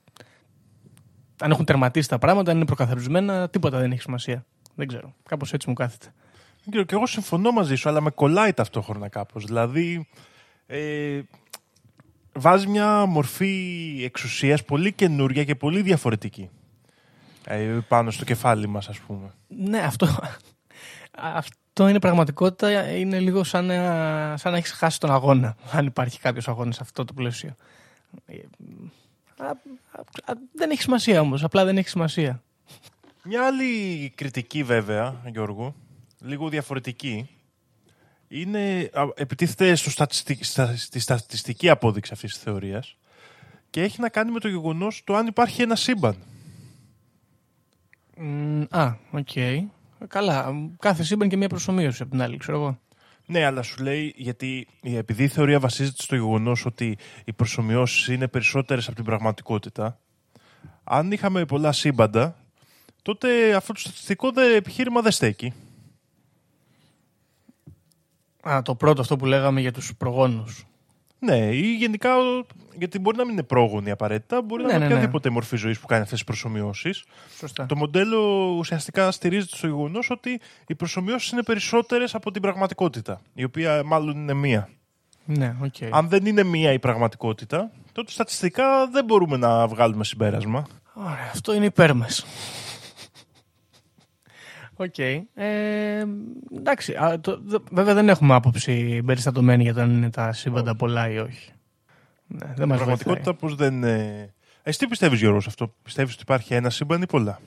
[1.40, 4.46] Αν έχουν τερματίσει τα πράγματα, αν είναι προκαθαρισμένα, τίποτα δεν έχει σημασία.
[4.76, 5.14] Δεν ξέρω.
[5.30, 6.14] Κάπως έτσι μου κάθεται.
[6.64, 9.46] Δεν ξέρω, και εγώ συμφωνώ μαζί σου, αλλά με κολλάει ταυτόχρονα κάπως.
[9.46, 10.08] Δηλαδή,
[10.66, 11.22] ε,
[12.34, 16.50] βάζει μια μορφή εξουσίας πολύ καινούρια και πολύ διαφορετική
[17.46, 19.34] ε, πάνω στο κεφάλι μας, ας πούμε.
[19.48, 20.08] Ναι, αυτό.
[21.78, 22.92] Αυτό είναι πραγματικότητα.
[22.96, 25.56] Είναι λίγο σαν να, σαν να έχεις χάσει τον αγώνα.
[25.72, 27.56] Αν υπάρχει κάποιος αγώνας σε αυτό το πλαίσιο.
[28.26, 28.36] Ε,
[29.38, 29.52] α, α,
[30.26, 31.44] α, δεν έχει σημασία όμως.
[31.44, 32.44] Απλά δεν έχει σημασία.
[33.24, 35.76] Μια άλλη κριτική βέβαια, Γιώργο,
[36.22, 37.30] λίγο διαφορετική,
[38.28, 42.98] είναι, α, επιτίθεται στο στατιστι- στα- στη στατιστική απόδειξη αυτής της θεωρίας
[43.70, 46.16] και έχει να κάνει με το γεγονός το αν υπάρχει ένα σύμπαν.
[48.18, 49.30] Μ, Α, οκ.
[50.08, 50.54] Καλά.
[50.80, 52.80] Κάθε σύμπαν και μια προσομοίωση από την άλλη, ξέρω εγώ.
[53.26, 58.28] Ναι, αλλά σου λέει, γιατί επειδή η θεωρία βασίζεται στο γεγονός ότι οι προσομοιώσεις είναι
[58.28, 60.00] περισσότερες από την πραγματικότητα,
[60.84, 62.36] αν είχαμε πολλά σύμπαντα,
[63.02, 65.54] τότε αυτό το στατιστικό δε, επιχείρημα δεν στέκει.
[68.50, 70.67] Α, το πρώτο αυτό που λέγαμε για τους προγόνους.
[71.20, 72.46] Ναι, ή γενικά, ο-
[72.78, 74.96] γιατί μπορεί να μην είναι πρόγονοι απαραίτητα, μπορεί Ναι, να είναι ναι, ναι.
[74.96, 77.04] οποιαδήποτε μορφή ζωής που κάνει αυτές τις προσομοιώσεις.
[77.40, 77.66] Σωστά.
[77.66, 83.44] Το μοντέλο ουσιαστικά στηρίζεται στο γεγονός ότι οι προσομοιώσεις είναι περισσότερες από την πραγματικότητα, η
[83.44, 84.70] οποία μάλλον είναι μία.
[85.26, 85.74] Ναι, οκ.
[85.92, 90.68] Αν δεν είναι μία η πραγματικότητα, τότε στατιστικά δεν μπορούμε να βγάλουμε συμπέρασμα.
[90.94, 91.94] Ωραία, αυτό είναι υπέρ
[94.78, 94.88] μας.
[94.88, 94.98] Οκ.
[95.34, 96.04] Ε,
[96.58, 100.76] εντάξει, α, το, δε- βέβαια δεν έχουμε άποψη περιστατωμένη για το αν είναι τα σύμπαντα
[100.76, 101.52] πολλά ή όχι.
[102.28, 103.84] Ναι, δεν Η μας πραγματικότητα πώς δεν.
[103.84, 104.34] Ε...
[104.64, 107.40] Εσύ τι πιστεύεις, Γιώργος, σε αυτό; Πιστεύεις ότι υπάρχει ένα σύμπαν ή πολλά;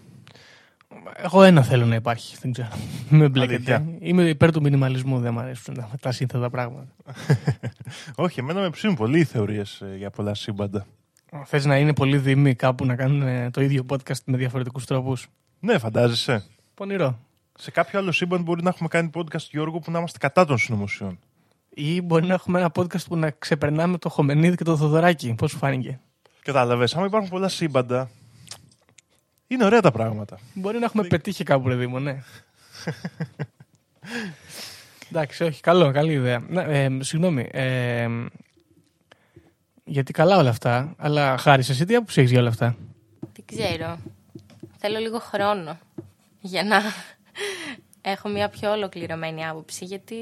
[0.88, 1.24] βοηθάει.
[1.24, 2.68] Εγώ ένα θέλω να υπάρχει, δεν ξέρω.
[3.10, 3.74] Με μπλέκετε.
[3.74, 3.96] Αλήθεια.
[4.00, 6.88] Είμαι υπέρ του μινιμαλισμού, δεν μου αρέσουν τα, τα σύνθετα πράγματα.
[8.14, 10.86] Όχι, εμένα με ψήνουν πολύ οι θεωρίες για πολλά σύμπαντα.
[11.44, 15.26] Θες να είναι πολύ δειμοί κάπου να κάνουν ε, το ίδιο podcast με διαφορετικούς τρόπους;
[15.60, 16.44] Ναι, φαντάζεσαι.
[16.80, 17.18] Πονηρό.
[17.58, 20.58] Σε κάποιο άλλο σύμπαν μπορεί να έχουμε κάνει podcast, Γιώργο, που να είμαστε κατά των
[20.58, 21.18] συνωμοσιών.
[21.68, 25.34] Ή μπορεί να έχουμε ένα podcast που να ξεπερνάμε το Χομενίδη και το Θοδωράκι.
[25.34, 26.00] Πώς σου φάνηκε;
[26.42, 28.10] Κατάλαβες, άμα υπάρχουν πολλά σύμπαντα.
[29.46, 30.38] Είναι ωραία τα πράγματα.
[30.54, 32.22] Μπορεί να έχουμε πετύχει κάπου, ρε Δήμο, ναι.
[35.10, 36.38] Εντάξει, όχι, καλό, καλή ιδέα.
[36.48, 37.48] Ναι, ε, συγγνώμη.
[37.52, 38.08] Ε,
[39.84, 42.76] γιατί καλά όλα αυτά, αλλά χάρη εσύ τι άποψη έχεις για όλα αυτά;
[43.20, 43.98] Δεν ξέρω.
[44.78, 45.78] Θέλω λίγο χρόνο
[46.40, 46.80] για να
[48.00, 50.16] έχω μια πιο ολοκληρωμένη άποψη, γιατί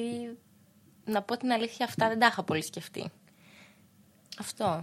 [1.04, 3.10] να πω την αλήθεια αυτά δεν τα είχα πολύ σκεφτεί.
[4.38, 4.82] Αυτό.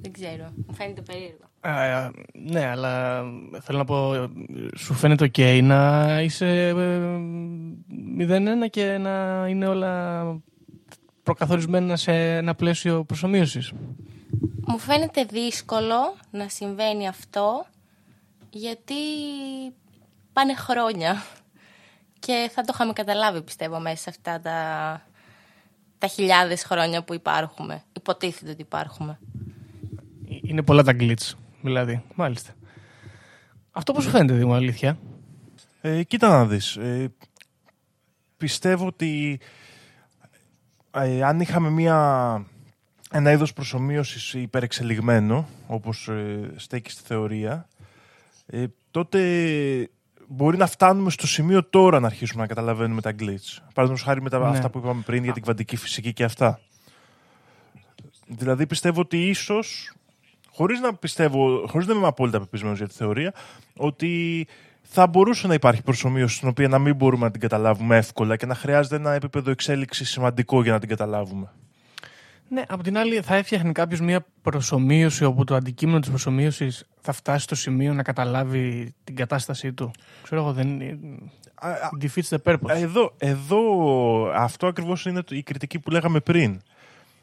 [0.00, 0.52] Δεν ξέρω.
[0.66, 1.44] Μου φαίνεται περίεργο.
[1.60, 3.24] Ε, ναι, αλλά
[3.60, 4.28] θέλω να πω, ε,
[4.76, 6.74] σου φαίνεται ok να είσαι ε,
[8.64, 10.24] 0-1 και να είναι όλα
[11.22, 13.72] προκαθορισμένα σε ένα πλαίσιο προσωμείωσης;
[14.66, 17.66] Μου φαίνεται δύσκολο να συμβαίνει αυτό,
[18.50, 18.94] γιατί
[20.34, 21.24] πάνε χρόνια.
[22.18, 24.58] Και θα το είχαμε καταλάβει, πιστεύω, μέσα σε αυτά τα,
[25.98, 27.82] τα χιλιάδες χρόνια που υπάρχουμε.
[27.92, 29.18] Υποτίθεται ότι υπάρχουμε.
[30.42, 32.02] Είναι πολλά τα glitch, δηλαδή.
[32.14, 32.52] Μάλιστα.
[33.70, 34.98] Αυτό πώς σου φαίνεται, Δήμο, αλήθεια;
[35.80, 36.76] Ε, κοίτα να δεις.
[36.76, 37.12] Ε,
[38.36, 39.40] πιστεύω ότι
[40.90, 42.46] ε, αν είχαμε μια,
[43.10, 47.68] ένα είδος προσωμείωσης υπερεξελιγμένο, όπως ε, στέκει στη θεωρία,
[48.46, 49.20] ε, τότε
[50.28, 53.58] μπορεί να φτάνουμε στο σημείο τώρα να αρχίσουμε να καταλαβαίνουμε τα glitch.
[53.74, 54.46] Παραδείγματος χάρη με τα, Ναι.
[54.48, 56.60] αυτά που είπαμε πριν για την κβαντική φυσική και αυτά.
[58.26, 59.92] Δηλαδή πιστεύω ότι ίσως,
[60.50, 63.34] χωρίς να πιστεύω, χωρίς να είμαι απόλυτα πεπισμένος για τη θεωρία,
[63.76, 64.46] ότι
[64.82, 68.46] θα μπορούσε να υπάρχει προσωμείωση στην οποία να μην μπορούμε να την καταλάβουμε εύκολα και
[68.46, 71.52] να χρειάζεται ένα επίπεδο εξέλιξης σημαντικό για να την καταλάβουμε.
[72.48, 77.12] Ναι, απ' την άλλη θα έφτιαχνε κάποιος μια προσωμείωση όπου το αντικείμενο της προσωμείωσης θα
[77.12, 79.90] φτάσει στο σημείο να καταλάβει την κατάστασή του.
[80.22, 80.80] Ξέρω εγώ, δεν.
[81.54, 82.68] Α, α, Defeats the purpose.
[82.68, 83.60] Εδώ, εδώ
[84.34, 86.60] αυτό ακριβώς είναι το- η κριτική που λέγαμε πριν.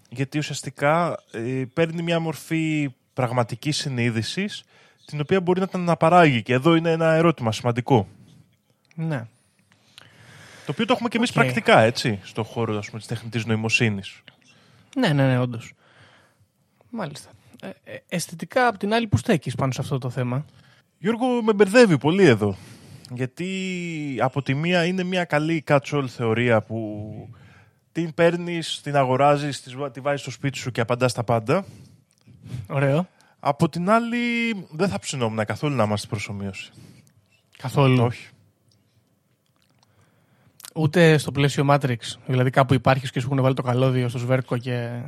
[0.10, 4.64] Γιατί ουσιαστικά ε, παίρνει μια μορφή πραγματικής συνείδησης
[5.06, 6.42] την οποία μπορεί να την αναπαράγει.
[6.42, 8.08] Και εδώ είναι ένα ερώτημα σημαντικό.
[8.96, 9.18] Ναι.
[10.66, 11.36] Το οποίο το έχουμε και εμείς Οκ.
[11.36, 14.22] πρακτικά, έτσι, στον χώρο ας πούμε, της τεχνητής νοημοσύνης.
[14.98, 15.74] Ναι, ναι, ναι, όντως.
[16.90, 17.30] Μάλιστα.
[17.62, 20.46] Ε, ε, αισθητικά, απ' την άλλη, πού στέκεις πάνω σε αυτό το θέμα;
[20.98, 22.56] Γιώργο, με μπερδεύει πολύ εδώ.
[23.14, 27.12] Γιατί από τη μία είναι μια καλή catch-all θεωρία που
[27.92, 31.66] την παίρνεις, την αγοράζεις, της βα- τη βάζεις στο σπίτι σου και απαντάς τα πάντα.
[32.68, 33.08] Ωραίο.
[33.40, 34.18] Από την άλλη,
[34.72, 36.72] δεν θα ψηνόμουν καθόλου να είμαστε προσομοίωση.
[37.58, 38.04] Καθόλου.
[38.04, 38.28] Όχι.
[40.76, 41.98] Ούτε στο πλαίσιο Matrix.
[42.26, 45.02] Δηλαδή, κάπου υπάρχει και σου έχουν βάλει το καλώδιο στο σβέρκο και.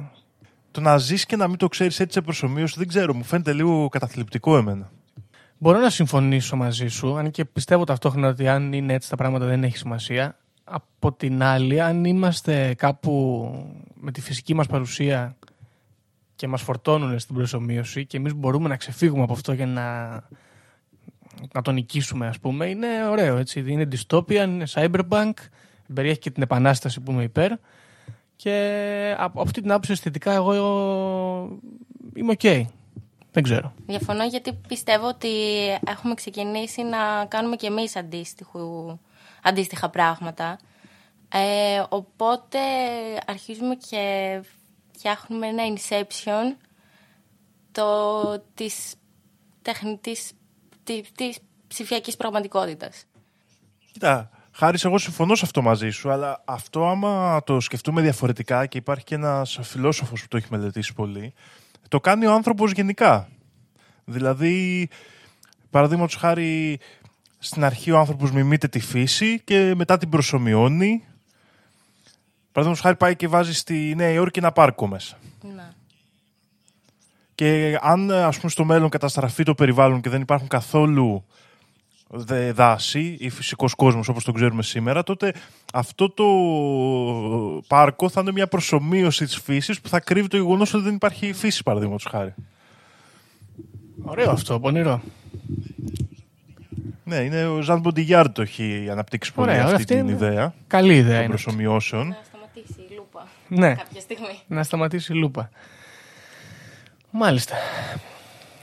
[0.71, 3.53] Το να ζεις και να μην το ξέρεις έτσι σε προσωμείωση, δεν ξέρω, μου φαίνεται
[3.53, 4.91] λίγο καταθλιπτικό εμένα.
[5.57, 9.45] Μπορώ να συμφωνήσω μαζί σου, αν και πιστεύω ταυτόχρονα ότι αν είναι έτσι τα πράγματα
[9.45, 10.37] δεν έχει σημασία.
[10.63, 13.47] Από την άλλη, αν είμαστε κάπου
[13.93, 15.35] με τη φυσική μας παρουσία
[16.35, 19.83] και μας φορτώνουν στην προσωμείωση και εμείς μπορούμε να ξεφύγουμε από αυτό και να,
[21.53, 23.63] να το νικήσουμε, ας πούμε, είναι ωραίο, έτσι.
[23.67, 25.33] Είναι dystopian, είναι cyberpunk,
[25.93, 27.51] περιέχει και την επανάσταση που είμαι υπέρ
[28.35, 30.53] και από αυτή την άποψη αισθητικά εγώ
[32.13, 32.67] είμαι οκ.
[33.31, 33.73] Δεν ξέρω.
[33.85, 35.29] Διαφωνώ γιατί πιστεύω ότι
[35.87, 38.99] έχουμε ξεκινήσει να κάνουμε και εμείς αντίστοιχου,
[39.43, 40.59] αντίστοιχα πράγματα.
[41.29, 42.59] Ε, οπότε
[43.27, 44.41] αρχίζουμε και
[44.91, 46.55] φτιάχνουμε ένα inception
[47.71, 48.95] το, της
[49.61, 50.31] τεχνητής,
[50.83, 53.05] της, της ψηφιακής πραγματικότητας.
[53.91, 58.77] Κοίτα, Χάρη, εγώ συμφωνώ σε αυτό μαζί σου, αλλά αυτό άμα το σκεφτούμε διαφορετικά και
[58.77, 61.33] υπάρχει και ένας φιλόσοφος που το έχει μελετήσει πολύ,
[61.87, 63.29] το κάνει ο άνθρωπος γενικά.
[64.05, 64.89] Δηλαδή,
[65.69, 66.79] παραδείγματος χάρη,
[67.39, 71.03] στην αρχή ο άνθρωπος μιμείται τη φύση και μετά την προσωμιώνει.
[72.51, 75.17] Παραδείγματος χάρη πάει και βάζει στη Νέα Υόρκη ένα πάρκο μέσα.
[75.55, 75.73] Να.
[77.43, 81.23] Και αν ας πούμε στο μέλλον καταστραφεί το περιβάλλον και δεν υπάρχουν καθόλου
[82.09, 85.33] δε- δάση ή φυσικός κόσμος όπως τον ξέρουμε σήμερα, τότε
[85.73, 86.23] αυτό το
[87.67, 91.33] πάρκο θα είναι μια προσωμείωση της φύσης που θα κρύβει το γεγονός ότι δεν υπάρχει
[91.33, 92.33] φύση παραδείγματος χάρη.
[94.03, 95.01] Ωραίο αυτό, πονηρό.
[97.03, 100.53] Ναι, είναι ο Ζαν Μποντιγιάρ το έχει αναπτύξει πολύ Ωραία, αυτή, αυτή την είναι- ιδέα
[100.67, 101.27] Καλή ιδέα των είναι.
[101.29, 102.07] προσωμιώσεων.
[102.07, 104.39] Να σταματήσει η λούπα Ναι, κάποια στιγμή.
[104.47, 105.49] να σταματήσει η λούπα.
[107.15, 107.55] Μάλιστα.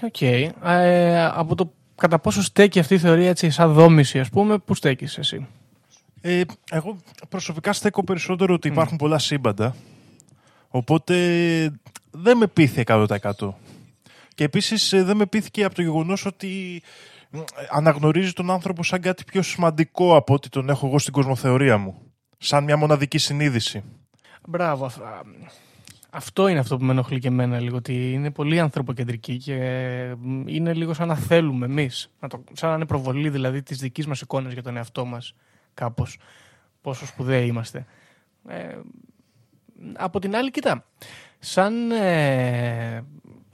[0.03, 0.21] Οκ.
[0.21, 4.75] Ε, από το κατά πόσο στέκει αυτή η θεωρία έτσι σαν δόμηση, ας πούμε, πού
[4.75, 5.47] στέκεις εσύ;
[6.21, 6.97] Ε, εγώ
[7.29, 9.75] προσωπικά στέκω περισσότερο ότι υπάρχουν πολλά σύμπαντα.
[10.69, 11.15] Οπότε
[12.11, 13.07] δεν με πείθει 100%.
[14.35, 16.83] Και επίσης ε, δεν με πείθει και από το γεγονός ότι
[17.31, 17.39] ε,
[17.71, 22.03] αναγνωρίζει τον άνθρωπο σαν κάτι πιο σημαντικό από ότι τον έχω εγώ στην κοσμοθεωρία μου.
[22.39, 23.83] Σαν μια μοναδική συνείδηση.
[24.49, 24.91] Μπράβο.
[26.11, 29.37] Αυ- α, Αυτό είναι αυτό που με ενοχλεί και εμένα λίγο, ότι είναι πολύ ανθρωποκεντρική
[29.37, 29.57] και
[30.19, 33.79] μ, είναι λίγο σαν να θέλουμε εμείς, να το, σαν να είναι προβολή δηλαδή της
[33.79, 35.35] δικής μας εικόνας για τον εαυτό μας
[35.75, 36.19] κάπως,
[36.81, 37.85] πόσο σπουδαίοι είμαστε.
[38.49, 38.79] Ε,
[39.97, 40.85] από την άλλη, κοίτα,
[41.39, 43.05] σαν, ε,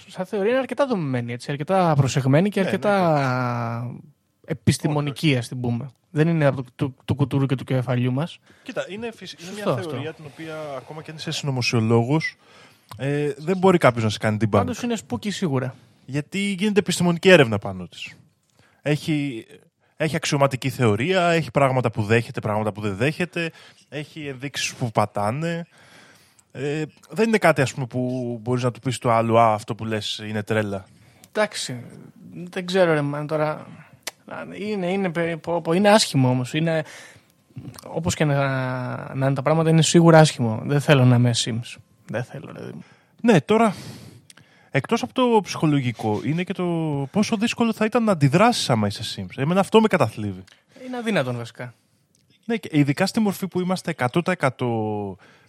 [0.07, 4.00] σαν θεωρία είναι αρκετά δομημένη, έτσι, αρκετά προσεγμένη και Ναι, αρκετά
[4.47, 5.90] επιστημονική, ας την πούμε.
[6.11, 8.38] Δεν είναι από το, του, του κουτούρου και του κεφαλιού μας.
[8.62, 9.90] Κοίτα, είναι, φυσ- είναι Σωστό μια αυτό.
[9.90, 12.36] θεωρία την οποία ακόμα και αν είσαι συνωμοσιολόγος
[12.97, 14.64] ε, δεν μπορεί κάποιος να σε κάνει την πάντα.
[14.64, 15.74] Πάντως είναι σπούκι σίγουρα.
[16.07, 18.14] Γιατί γίνεται επιστημονική έρευνα πάνω της.
[18.82, 19.47] Έχει,
[19.97, 23.51] έχει αξιωματική θεωρία, έχει πράγματα που δέχεται, πράγματα που δεν δέχεται,
[23.88, 25.66] έχει ενδείξεις που πατάνε.
[26.53, 29.74] Ε, δεν είναι κάτι ας πούμε, που μπορείς να του πεις το άλλο «Α, αυτό
[29.74, 30.84] που λες είναι τρέλα».
[31.32, 31.84] Εντάξει,
[32.32, 33.66] δεν ξέρω ρε man, τώρα.
[34.59, 36.55] Είναι, είναι, περί- πω, πω, είναι άσχημο όμως.
[36.55, 36.85] Είναι,
[37.87, 38.35] όπως και να,
[39.14, 40.61] να είναι τα πράγματα είναι σίγουρα άσχημο.
[40.64, 41.77] Δεν θέλω να είμαι Sims.
[42.07, 42.64] Δεν θέλω ρε.
[42.64, 42.83] Δήμο.
[43.22, 43.74] Ναι, τώρα,
[44.70, 46.64] εκτός από το ψυχολογικό, είναι και το
[47.11, 49.37] πόσο δύσκολο θα ήταν να αντιδράσεις άμα είσαι Sims.
[49.37, 50.45] Εμένα αυτό με καταθλίβει.
[50.87, 51.74] Είναι αδύνατον βασικά.
[52.45, 54.51] Ναι, και ειδικά στη μορφή που είμαστε 100%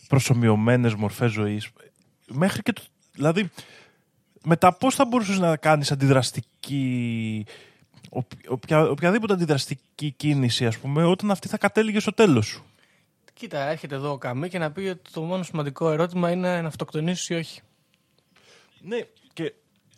[0.08, 1.70] προσωμιωμένες μορφές ζωής,
[2.28, 2.82] μέχρι και το,
[3.14, 3.50] δηλαδή,
[4.44, 7.46] μετά πώς θα μπορούσες να κάνεις αντιδραστική,
[8.18, 12.64] οποια- οποια- οποιαδήποτε αντιδραστική κίνηση, ας πούμε, όταν αυτή θα κατέληγε στο τέλος σου.
[13.34, 16.68] Κοίτα, έρχεται εδώ ο Καμί και να πει ότι το μόνο σημαντικό ερώτημα είναι να
[16.68, 17.62] αυτοκτονήσεις ή όχι.
[18.82, 18.98] Ναι,
[19.34, 19.54] και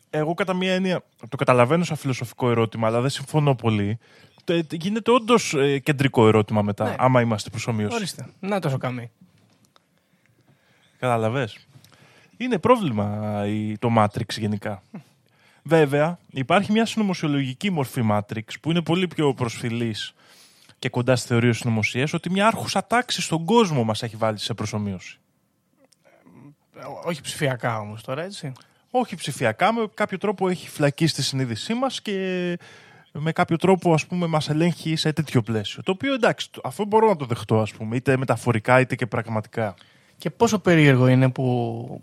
[0.10, 3.98] εγώ κατά μία έννοια το καταλαβαίνω σαν φιλοσοφικό ερώτημα, αλλά δεν συμφωνώ πολύ.
[4.44, 6.96] το- ε, γίνεται όντως κεντρικό ερώτημα μετά, Ναι.
[6.98, 7.96] άμα είμαστε προσωμείωση.
[7.96, 8.26] Ορίστε.
[8.40, 9.12] Να τόσο καμί.
[11.00, 11.58] Κατάλαβες.
[12.38, 14.84] Είναι πρόβλημα η- το Matrix γενικά.
[15.64, 20.14] Βέβαια, υπάρχει μια συνωμοσιολογική μορφή Matrix που είναι πολύ πιο προσφυλής
[20.80, 24.54] και κοντά στη θεωρία συνωμοσίας ότι μια άρχουσα τάξη στον κόσμο μας έχει βάλει σε
[24.54, 25.20] προσωμείωση.
[26.76, 28.52] Ό- Όχι ψηφιακά όμως τώρα, έτσι.
[28.92, 32.58] Όχι ψηφιακά, με κάποιο τρόπο έχει φυλακεί στη συνείδησή μας και
[33.12, 35.84] με κάποιο τρόπο ας πούμε μας ελέγχει σε τέτοιο πλαίσιο.
[35.84, 39.06] Το οποίο εντάξει, το- αυτό μπορώ να το δεχτώ ας πούμε, είτε μεταφορικά είτε και
[39.08, 39.74] πραγματικά.
[40.18, 42.02] Και πόσο περίεργο είναι που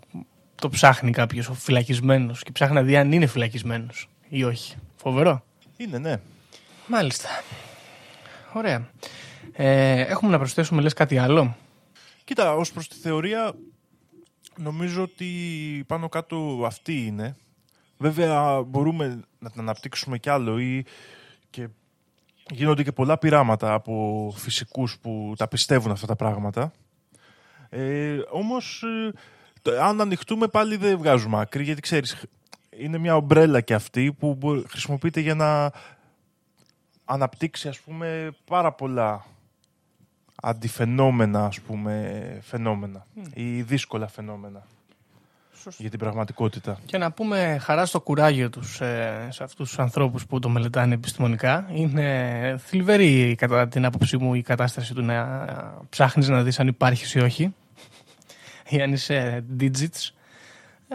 [0.61, 4.75] το ψάχνει κάποιος ο φυλακισμένος και ψάχνει να δει αν είναι φυλακισμένος ή όχι.
[4.95, 5.43] Φοβερό.
[5.77, 6.15] Είναι, ναι.
[6.87, 7.29] Μάλιστα.
[8.53, 8.89] Ωραία.
[9.53, 11.55] Ε, έχουμε να προσθέσουμε, λες, κάτι άλλο;
[12.23, 13.53] Κοίτα, ως προς τη θεωρία,
[14.57, 15.27] νομίζω ότι
[15.87, 17.35] πάνω κάτω αυτή είναι.
[17.97, 20.85] Βέβαια, μπορούμε να την αναπτύξουμε κι άλλο ή
[21.49, 21.67] και
[22.49, 26.71] γίνονται και πολλά πειράματα από φυσικούς που τα πιστεύουν αυτά τα πράγματα.
[27.69, 29.19] Ε, όμως, ε, το-
[29.81, 32.25] αν ανοιχτούμε πάλι δεν βγάζουμε άκρη, γιατί ξέρεις,
[32.69, 35.71] είναι μια ομπρέλα και αυτή που μπο- χρησιμοποιείται για να
[37.05, 39.25] αναπτύξει, ας πούμε, πάρα πολλά
[40.41, 44.63] αντιφαινόμενα, ας πούμε, φαινόμενα ή δύσκολα φαινόμενα
[45.77, 46.79] για την πραγματικότητα.
[46.85, 50.93] Και να πούμε χαρά στο κουράγιο τους ε, σε αυτούς τους ανθρώπους που το μελετάνε
[50.93, 51.69] επιστημονικά.
[51.73, 55.45] Είναι θλιβερή κατά την άποψή μου η κατάσταση του να
[55.89, 57.53] ψάχνεις να δεις αν υπάρχεις ή όχι
[58.69, 60.09] ή αν είσαι digits.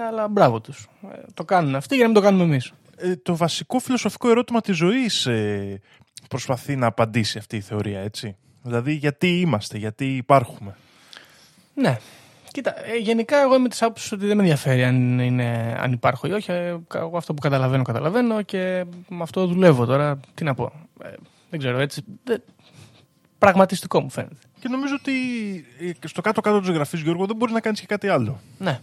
[0.08, 0.88] Αλλά μπράβο τους.
[1.12, 2.72] Ε, το κάνουν αυτοί για να μην το κάνουμε εμείς.
[2.96, 5.80] Ε, το βασικό φιλοσοφικό ερώτημα της ζωής ε,
[6.28, 8.36] προσπαθεί να απαντήσει αυτή η θεωρία, έτσι.
[8.62, 10.76] Δηλαδή, γιατί είμαστε, γιατί υπάρχουμε.
[11.74, 11.98] Ναι.
[12.52, 16.26] Κοίτα, ε, γενικά εγώ είμαι της άποψης ότι δεν με ενδιαφέρει αν, είναι, αν υπάρχω
[16.26, 16.50] ή όχι.
[16.52, 20.20] Ε, Εγώ αυτό που καταλαβαίνω, καταλαβαίνω και με αυτό δουλεύω τώρα.
[20.34, 20.72] Τι να πω.
[21.04, 21.08] Ε,
[21.50, 22.02] δεν ξέρω, έτσι.
[22.24, 22.42] δεν-
[23.38, 24.34] Πραγματιστικό μου φαίνεται.
[24.62, 25.12] Και νομίζω ότι
[25.78, 28.40] ε, στο κάτω-κάτω της γραφής, Γιώργο, δεν μπορείς να κάνεις και κάτι άλλο.
[28.58, 28.80] Ναι.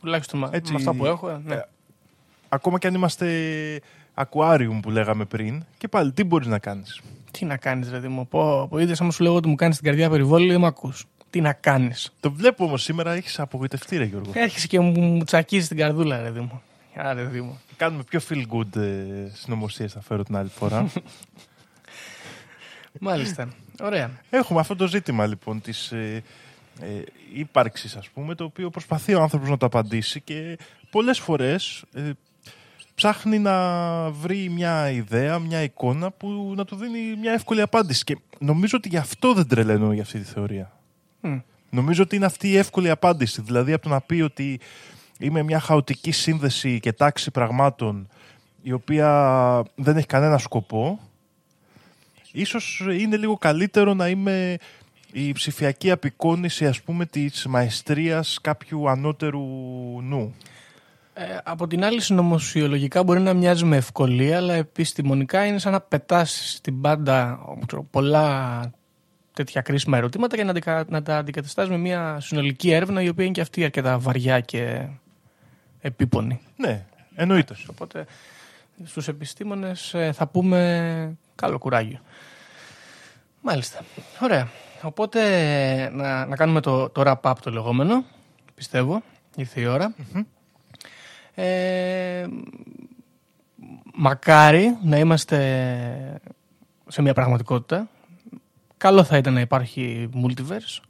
[0.00, 1.28] Τουλάχιστον με, Έτσι, με αυτά που έχω.
[1.28, 1.54] ε, Ναι.
[1.54, 1.62] ε,
[2.48, 3.26] Ακόμα και αν είμαστε
[4.14, 8.26] aquarium που λέγαμε πριν, και πάλι τι μπορείς να κάνεις; Τι να κάνεις, ρε μου.
[8.28, 11.04] Πω, πω είδες άμα σου λέω ότι μου κάνεις την καρδιά περιβόλη, δεν με ακούς.
[11.30, 14.30] Τι να κάνεις; Το βλέπω όμως σήμερα, έχεις απογοητευτεί, ρε Γιώργο.
[14.34, 16.62] Έρχεσαι και μου, μου τσακίζεις την καρδούλα, ρε μου.
[16.96, 17.60] Άρα, ρε μου.
[17.76, 20.86] Κάνουμε πιο feel good ε, συνωμοσίες, θα φέρω την άλλη φορά.
[23.00, 23.48] Μάλιστα.
[23.82, 24.10] Ωραία.
[24.30, 26.22] Έχουμε αυτό το ζήτημα λοιπόν της ε,
[26.80, 26.86] ε,
[27.34, 30.58] ύπαρξης ας πούμε το οποίο προσπαθεί ο άνθρωπος να το απαντήσει και
[30.90, 32.10] πολλές φορές ε,
[32.94, 38.18] ψάχνει να βρει μια ιδέα, μια εικόνα που να του δίνει μια εύκολη απάντηση και
[38.38, 40.72] νομίζω ότι γι' αυτό δεν τρελαίνω για αυτή τη θεωρία.
[41.20, 41.38] Μμ.
[41.70, 44.60] Νομίζω ότι είναι αυτή η εύκολη απάντηση δηλαδή από το να πει ότι
[45.18, 48.08] είμαι μια χαοτική σύνδεση και τάξη πραγμάτων
[48.62, 51.00] η οποία δεν έχει κανένα σκοπό
[52.34, 54.56] ίσως είναι λίγο καλύτερο να είμαι
[55.12, 59.42] η ψηφιακή απεικόνηση ας πούμε της μαεστρίας κάποιου ανώτερου
[60.02, 60.34] νου.
[61.14, 65.80] Ε, από την άλλη, συνωμοσιολογικά μπορεί να μοιάζει με ευκολία, αλλά επιστημονικά είναι σαν να
[65.80, 68.70] πετάς στην πάντα ξέρω, πολλά
[69.32, 73.24] τέτοια κρίσιμα ερωτήματα και να, αντικα- να τα αντικαταστάς με μια συνολική έρευνα η οποία
[73.24, 74.86] είναι και αυτή αρκετά βαριά και
[75.80, 76.40] επίπονη.
[76.56, 77.56] Ναι, εννοείται.
[77.70, 78.06] Οπότε
[78.84, 81.98] στους επιστήμονες ε, θα πούμε καλό κουράγιο.
[83.46, 83.84] Μάλιστα.
[84.20, 84.48] Ωραία.
[84.82, 85.20] Οπότε
[85.92, 88.04] να, να κάνουμε το, το wrap-up το λεγόμενο.
[88.54, 89.02] Πιστεύω.
[89.36, 89.94] Ήρθε η ώρα.
[91.34, 92.26] Ε,
[93.94, 96.20] μακάρι να είμαστε
[96.88, 97.88] σε μια πραγματικότητα.
[98.76, 100.82] Καλό θα ήταν να υπάρχει multiverse.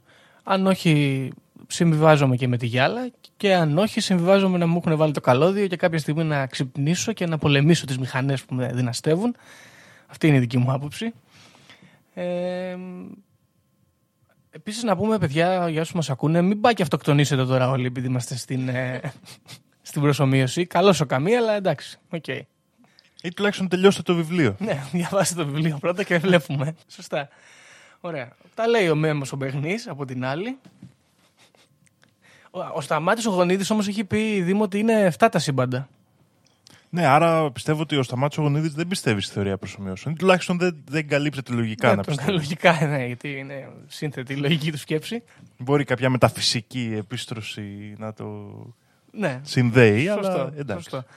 [0.43, 1.31] Αν όχι,
[1.67, 3.09] συμβιβάζομαι και με τη γυάλα.
[3.37, 7.13] Και αν όχι, συμβιβάζομαι να μου έχουν βάλει το καλώδιο και κάποια στιγμή να ξυπνήσω
[7.13, 9.35] και να πολεμήσω τις μηχανές που με δυναστεύουν.
[10.07, 11.13] Αυτή είναι η δική μου άποψη.
[12.15, 12.77] Ε,
[14.55, 18.07] Επίσης να πούμε παιδιά για όσους μας ακούνε μην πάει και αυτοκτονήσετε τώρα όλοι επειδή
[18.07, 19.01] είμαστε στην, ε,
[19.81, 20.65] στην προσομοίωση.
[20.65, 21.99] Καλώς ο καμία αλλά εντάξει.
[22.09, 22.27] οκ.
[23.23, 24.55] Ή τουλάχιστον τελειώστε το βιβλίο.
[24.59, 26.75] Ναι, διαβάστε το βιβλίο πρώτα και βλέπουμε.
[26.95, 27.29] Σωστά.
[27.99, 28.29] Ωραία.
[28.55, 30.57] Τα λέει ο Μέμος ο Μπεγνής από την άλλη.
[32.51, 35.89] Ο, ο Σταμάτης ο Γονίδης όμως έχει πει Δήμο ότι είναι 7 τα σύμπαντα.
[36.95, 40.13] Ναι, άρα πιστεύω ότι ο Σταμάτης ο Γονίδης δεν πιστεύει στη θεωρία προσωμείωσεων.
[40.13, 42.31] Ή τουλάχιστον δεν, δεν καλύπτεται λογικά Ναι, να το- πιστεύει.
[42.31, 45.23] Λογικά ναι, γιατί είναι σύνθετη η λογική του σκέψη.
[45.57, 48.25] Μπορεί κάποια μεταφυσική επίστρωση να το
[49.11, 50.83] Ναι, συνδέει, Σωστό, αλλά εντάξει.
[50.89, 51.07] σωστό.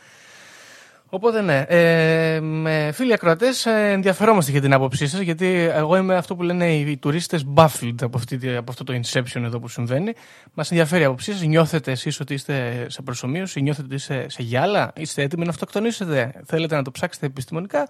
[1.10, 6.14] Οπότε ναι, ε, με φίλοι ακροατές, ε, ενδιαφερόμαστε για την άποψή σας, γιατί εγώ είμαι
[6.16, 9.58] αυτό που λένε οι, οι τουρίστες baffled από, αυτή, τη- από αυτό το inception εδώ
[9.60, 10.12] που συμβαίνει.
[10.54, 11.42] Μας ενδιαφέρει η άποψή σας.
[11.42, 16.32] Νιώθετε εσείς ότι είστε σε προσωμείωση, νιώθετε ότι είστε σε γυάλα, είστε έτοιμοι να αυτοκτονήσετε,
[16.46, 17.88] θέλετε να το ψάξετε επιστημονικά,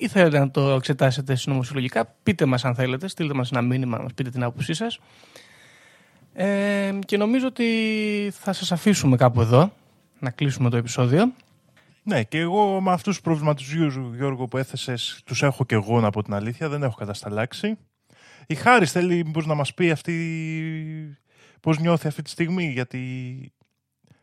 [0.00, 4.02] ή θέλετε να το εξετάσετε συνωμοσιολογικά, πείτε μας αν θέλετε, στείλτε μας ένα μήνυμα να
[4.02, 4.98] μας πείτε την άποψή σας.
[6.34, 7.64] Ε, και νομίζω ότι
[8.40, 9.72] θα σας αφήσουμε κάπου εδώ,
[10.18, 11.32] να κλείσουμε το επεισόδιο.
[12.08, 16.10] Ναι, και εγώ με αυτούς τους προβληματισμούς, Γιώργο, που έθεσες, τους έχω και εγώ να
[16.10, 17.78] πω την αλήθεια, δεν έχω κατασταλάξει.
[18.46, 21.18] Η Χάρης θέλει μήπως να μας πει αυτή
[21.60, 22.98] πώς νιώθει αυτή τη στιγμή γιατί,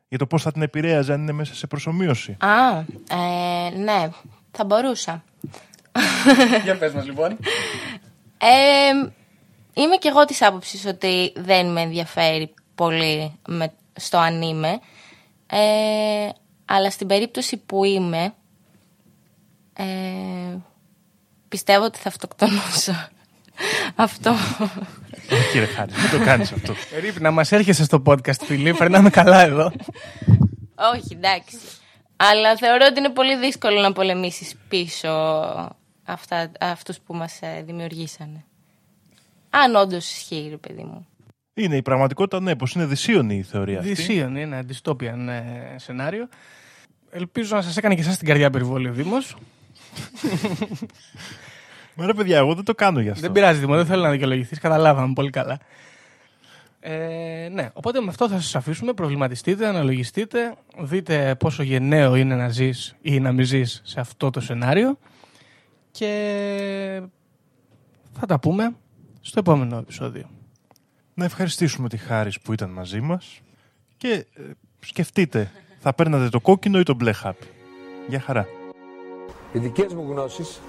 [0.08, 2.38] για το πώς θα την επηρέαζε αν είναι μέσα σε προσωμείωση.
[2.40, 2.78] Α,
[3.10, 4.10] ε, ναι,
[4.52, 5.24] θα μπορούσα.
[6.64, 7.38] Για πες μας λοιπόν.
[8.38, 9.10] Ε,
[9.74, 14.80] είμαι και εγώ της άποψης ότι δεν με ενδιαφέρει πολύ με, στο αν είμαι.
[15.48, 16.30] Ε,
[16.66, 18.34] αλλά στην περίπτωση που είμαι,
[19.74, 19.84] ε,
[21.48, 23.10] πιστεύω ότι θα αυτοκτονούσα.
[23.96, 24.32] Αυτό.
[25.32, 26.74] Όχι, κύριε Χάρη, δεν το κάνεις αυτό.
[27.02, 28.74] Ρίπ, να μας έρχεσαι στο podcast, φίλοι.
[28.74, 29.72] Περνάμε καλά εδώ.
[30.96, 31.58] Όχι, εντάξει.
[32.16, 35.10] Αλλά θεωρώ ότι είναι πολύ δύσκολο να πολεμήσεις πίσω
[36.04, 38.44] αυτά, αυτούς που μας ε, δημιουργήσανε.
[39.50, 41.08] Αν όντως ισχύει, ρε παιδί μου.
[41.58, 43.94] Είναι η πραγματικότητα, ναι, πως είναι δυσίωνη η θεωρία αυτή.
[43.94, 46.28] Δυσίων, είναι ένα dystopian ε, σενάριο.
[47.10, 49.36] Ελπίζω να σας έκανε και εσάς την καρδιά περιβόλη ο Δήμος.
[51.96, 53.22] Μα ρε παιδιά, εγώ δεν το κάνω γι' αυτό.
[53.22, 55.60] Δεν πειράζει, Δήμο, δεν θέλω να δικαιολογηθείς, καταλάβαμε πολύ καλά.
[56.80, 62.50] Ε, ναι, οπότε με αυτό θα σας αφήσουμε, προβληματιστείτε, αναλογιστείτε, δείτε πόσο γενναίο είναι να
[62.50, 64.98] ζεις ή να μην ζεις σε αυτό το σενάριο
[65.92, 67.02] και
[68.20, 68.76] θα τα πούμε
[69.22, 70.35] στο επόμενο επεισόδιο.
[71.18, 73.42] Να ευχαριστήσουμε τη Χάρη που ήταν μαζί μας
[73.98, 74.42] και ε,
[74.80, 77.46] σκεφτείτε, θα παίρνατε το κόκκινο ή το μπλε χάπι.
[78.08, 78.48] Γεια χαρά.
[79.54, 80.60] Οι δικές μου γνώσεις,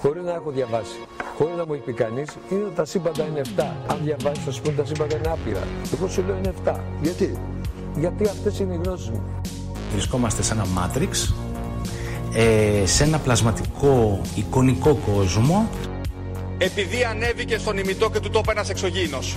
[0.00, 0.98] χωρίς να έχω διαβάσει,
[1.36, 3.62] χωρίς να μου έχει πει κανείς, είναι ότι τα σύμπαντα είναι 7.
[3.86, 5.62] Αν διαβάσεις, θα σου πούνε τα σύμπαντα είναι άπειρα.
[5.92, 6.80] Εγώ σου λέω είναι 7.
[7.02, 7.38] Γιατί;
[7.96, 9.40] Γιατί αυτές είναι οι γνώσεις μου.
[9.92, 11.34] Βρισκόμαστε σε ένα μάτριξ,
[12.32, 15.68] ε, σε ένα πλασματικό εικονικό κόσμο
[16.58, 19.36] επειδή ανέβηκε στον ημιτό και του τόπου ένας εξωγήινος.